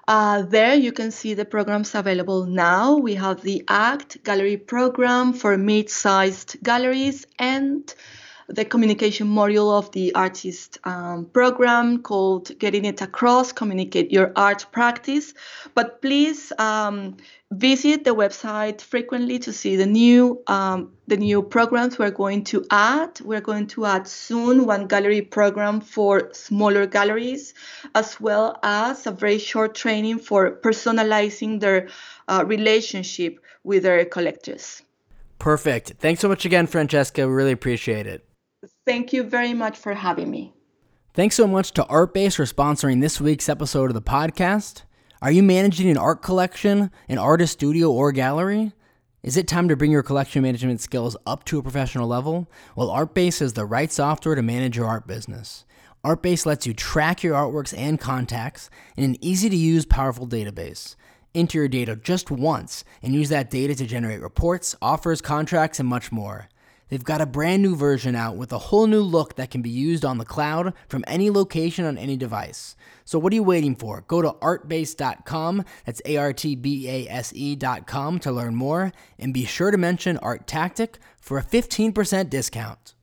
Uh, 0.08 0.42
there 0.42 0.74
you 0.74 0.92
can 0.92 1.10
see 1.10 1.34
the 1.34 1.44
programs 1.44 1.94
available 1.94 2.46
now. 2.46 2.96
We 2.96 3.14
have 3.16 3.42
the 3.42 3.62
ACT 3.68 4.24
Gallery 4.24 4.56
program 4.56 5.34
for 5.34 5.58
mid 5.58 5.90
sized 5.90 6.56
galleries 6.62 7.26
and 7.38 7.94
the 8.48 8.64
communication 8.64 9.28
module 9.28 9.76
of 9.76 9.92
the 9.92 10.14
artist 10.14 10.78
um, 10.84 11.26
program 11.26 12.02
called 12.02 12.50
Getting 12.58 12.86
It 12.86 13.02
Across, 13.02 13.52
Communicate 13.52 14.10
Your 14.10 14.32
Art 14.36 14.64
Practice. 14.72 15.34
But 15.74 16.00
please 16.00 16.50
um, 16.58 17.18
visit 17.50 18.04
the 18.04 18.14
website 18.14 18.80
frequently 18.80 19.38
to 19.40 19.52
see 19.52 19.76
the 19.76 19.86
new 19.86 20.42
um, 20.46 20.92
the 21.06 21.18
new 21.18 21.42
programs 21.42 21.98
we're 21.98 22.10
going 22.10 22.44
to 22.44 22.64
add. 22.70 23.20
We're 23.20 23.42
going 23.42 23.66
to 23.68 23.84
add 23.84 24.08
soon 24.08 24.64
one 24.66 24.86
gallery 24.86 25.22
program 25.22 25.80
for 25.80 26.32
smaller 26.32 26.86
galleries, 26.86 27.52
as 27.94 28.18
well 28.18 28.58
as 28.62 29.06
a 29.06 29.10
very 29.10 29.38
short 29.38 29.74
training 29.74 30.20
for 30.20 30.56
personalizing 30.56 31.60
their 31.60 31.88
uh, 32.28 32.44
relationship 32.46 33.40
with 33.62 33.82
their 33.82 34.04
collectors. 34.06 34.82
Perfect. 35.38 35.94
Thanks 35.98 36.20
so 36.20 36.28
much 36.28 36.44
again, 36.44 36.66
Francesca. 36.66 37.26
We 37.26 37.32
really 37.32 37.52
appreciate 37.52 38.06
it. 38.06 38.27
Thank 38.88 39.12
you 39.12 39.22
very 39.22 39.52
much 39.52 39.76
for 39.76 39.92
having 39.92 40.30
me. 40.30 40.54
Thanks 41.12 41.34
so 41.34 41.46
much 41.46 41.72
to 41.72 41.82
Artbase 41.82 42.36
for 42.36 42.46
sponsoring 42.46 43.02
this 43.02 43.20
week's 43.20 43.50
episode 43.50 43.90
of 43.90 43.94
the 43.94 44.00
podcast. 44.00 44.84
Are 45.20 45.30
you 45.30 45.42
managing 45.42 45.90
an 45.90 45.98
art 45.98 46.22
collection, 46.22 46.90
an 47.06 47.18
artist 47.18 47.52
studio, 47.52 47.92
or 47.92 48.12
gallery? 48.12 48.72
Is 49.22 49.36
it 49.36 49.46
time 49.46 49.68
to 49.68 49.76
bring 49.76 49.90
your 49.90 50.02
collection 50.02 50.40
management 50.40 50.80
skills 50.80 51.18
up 51.26 51.44
to 51.44 51.58
a 51.58 51.62
professional 51.62 52.08
level? 52.08 52.50
Well, 52.76 52.88
Artbase 52.88 53.42
is 53.42 53.52
the 53.52 53.66
right 53.66 53.92
software 53.92 54.34
to 54.34 54.40
manage 54.40 54.78
your 54.78 54.86
art 54.86 55.06
business. 55.06 55.66
Artbase 56.02 56.46
lets 56.46 56.66
you 56.66 56.72
track 56.72 57.22
your 57.22 57.34
artworks 57.34 57.76
and 57.76 58.00
contacts 58.00 58.70
in 58.96 59.04
an 59.04 59.22
easy 59.22 59.50
to 59.50 59.56
use, 59.56 59.84
powerful 59.84 60.26
database. 60.26 60.96
Enter 61.34 61.58
your 61.58 61.68
data 61.68 61.94
just 61.94 62.30
once 62.30 62.84
and 63.02 63.12
use 63.12 63.28
that 63.28 63.50
data 63.50 63.74
to 63.74 63.84
generate 63.84 64.22
reports, 64.22 64.74
offers, 64.80 65.20
contracts, 65.20 65.78
and 65.78 65.86
much 65.90 66.10
more. 66.10 66.48
They've 66.88 67.04
got 67.04 67.20
a 67.20 67.26
brand 67.26 67.62
new 67.62 67.76
version 67.76 68.14
out 68.14 68.36
with 68.36 68.52
a 68.52 68.58
whole 68.58 68.86
new 68.86 69.02
look 69.02 69.36
that 69.36 69.50
can 69.50 69.62
be 69.62 69.70
used 69.70 70.04
on 70.04 70.18
the 70.18 70.24
cloud 70.24 70.72
from 70.88 71.04
any 71.06 71.30
location 71.30 71.84
on 71.84 71.98
any 71.98 72.16
device. 72.16 72.76
So 73.04 73.18
what 73.18 73.32
are 73.32 73.36
you 73.36 73.42
waiting 73.42 73.76
for? 73.76 74.02
Go 74.02 74.22
to 74.22 74.32
artbase.com, 74.32 75.64
that's 75.84 76.02
A 76.04 76.16
R 76.16 76.32
T 76.32 76.56
B 76.56 76.88
A 76.88 77.08
S 77.08 77.32
E.com 77.34 78.18
to 78.20 78.32
learn 78.32 78.54
more, 78.54 78.92
and 79.18 79.34
be 79.34 79.44
sure 79.44 79.70
to 79.70 79.78
mention 79.78 80.18
ArtTactic 80.18 80.96
for 81.20 81.38
a 81.38 81.42
15% 81.42 82.30
discount. 82.30 82.94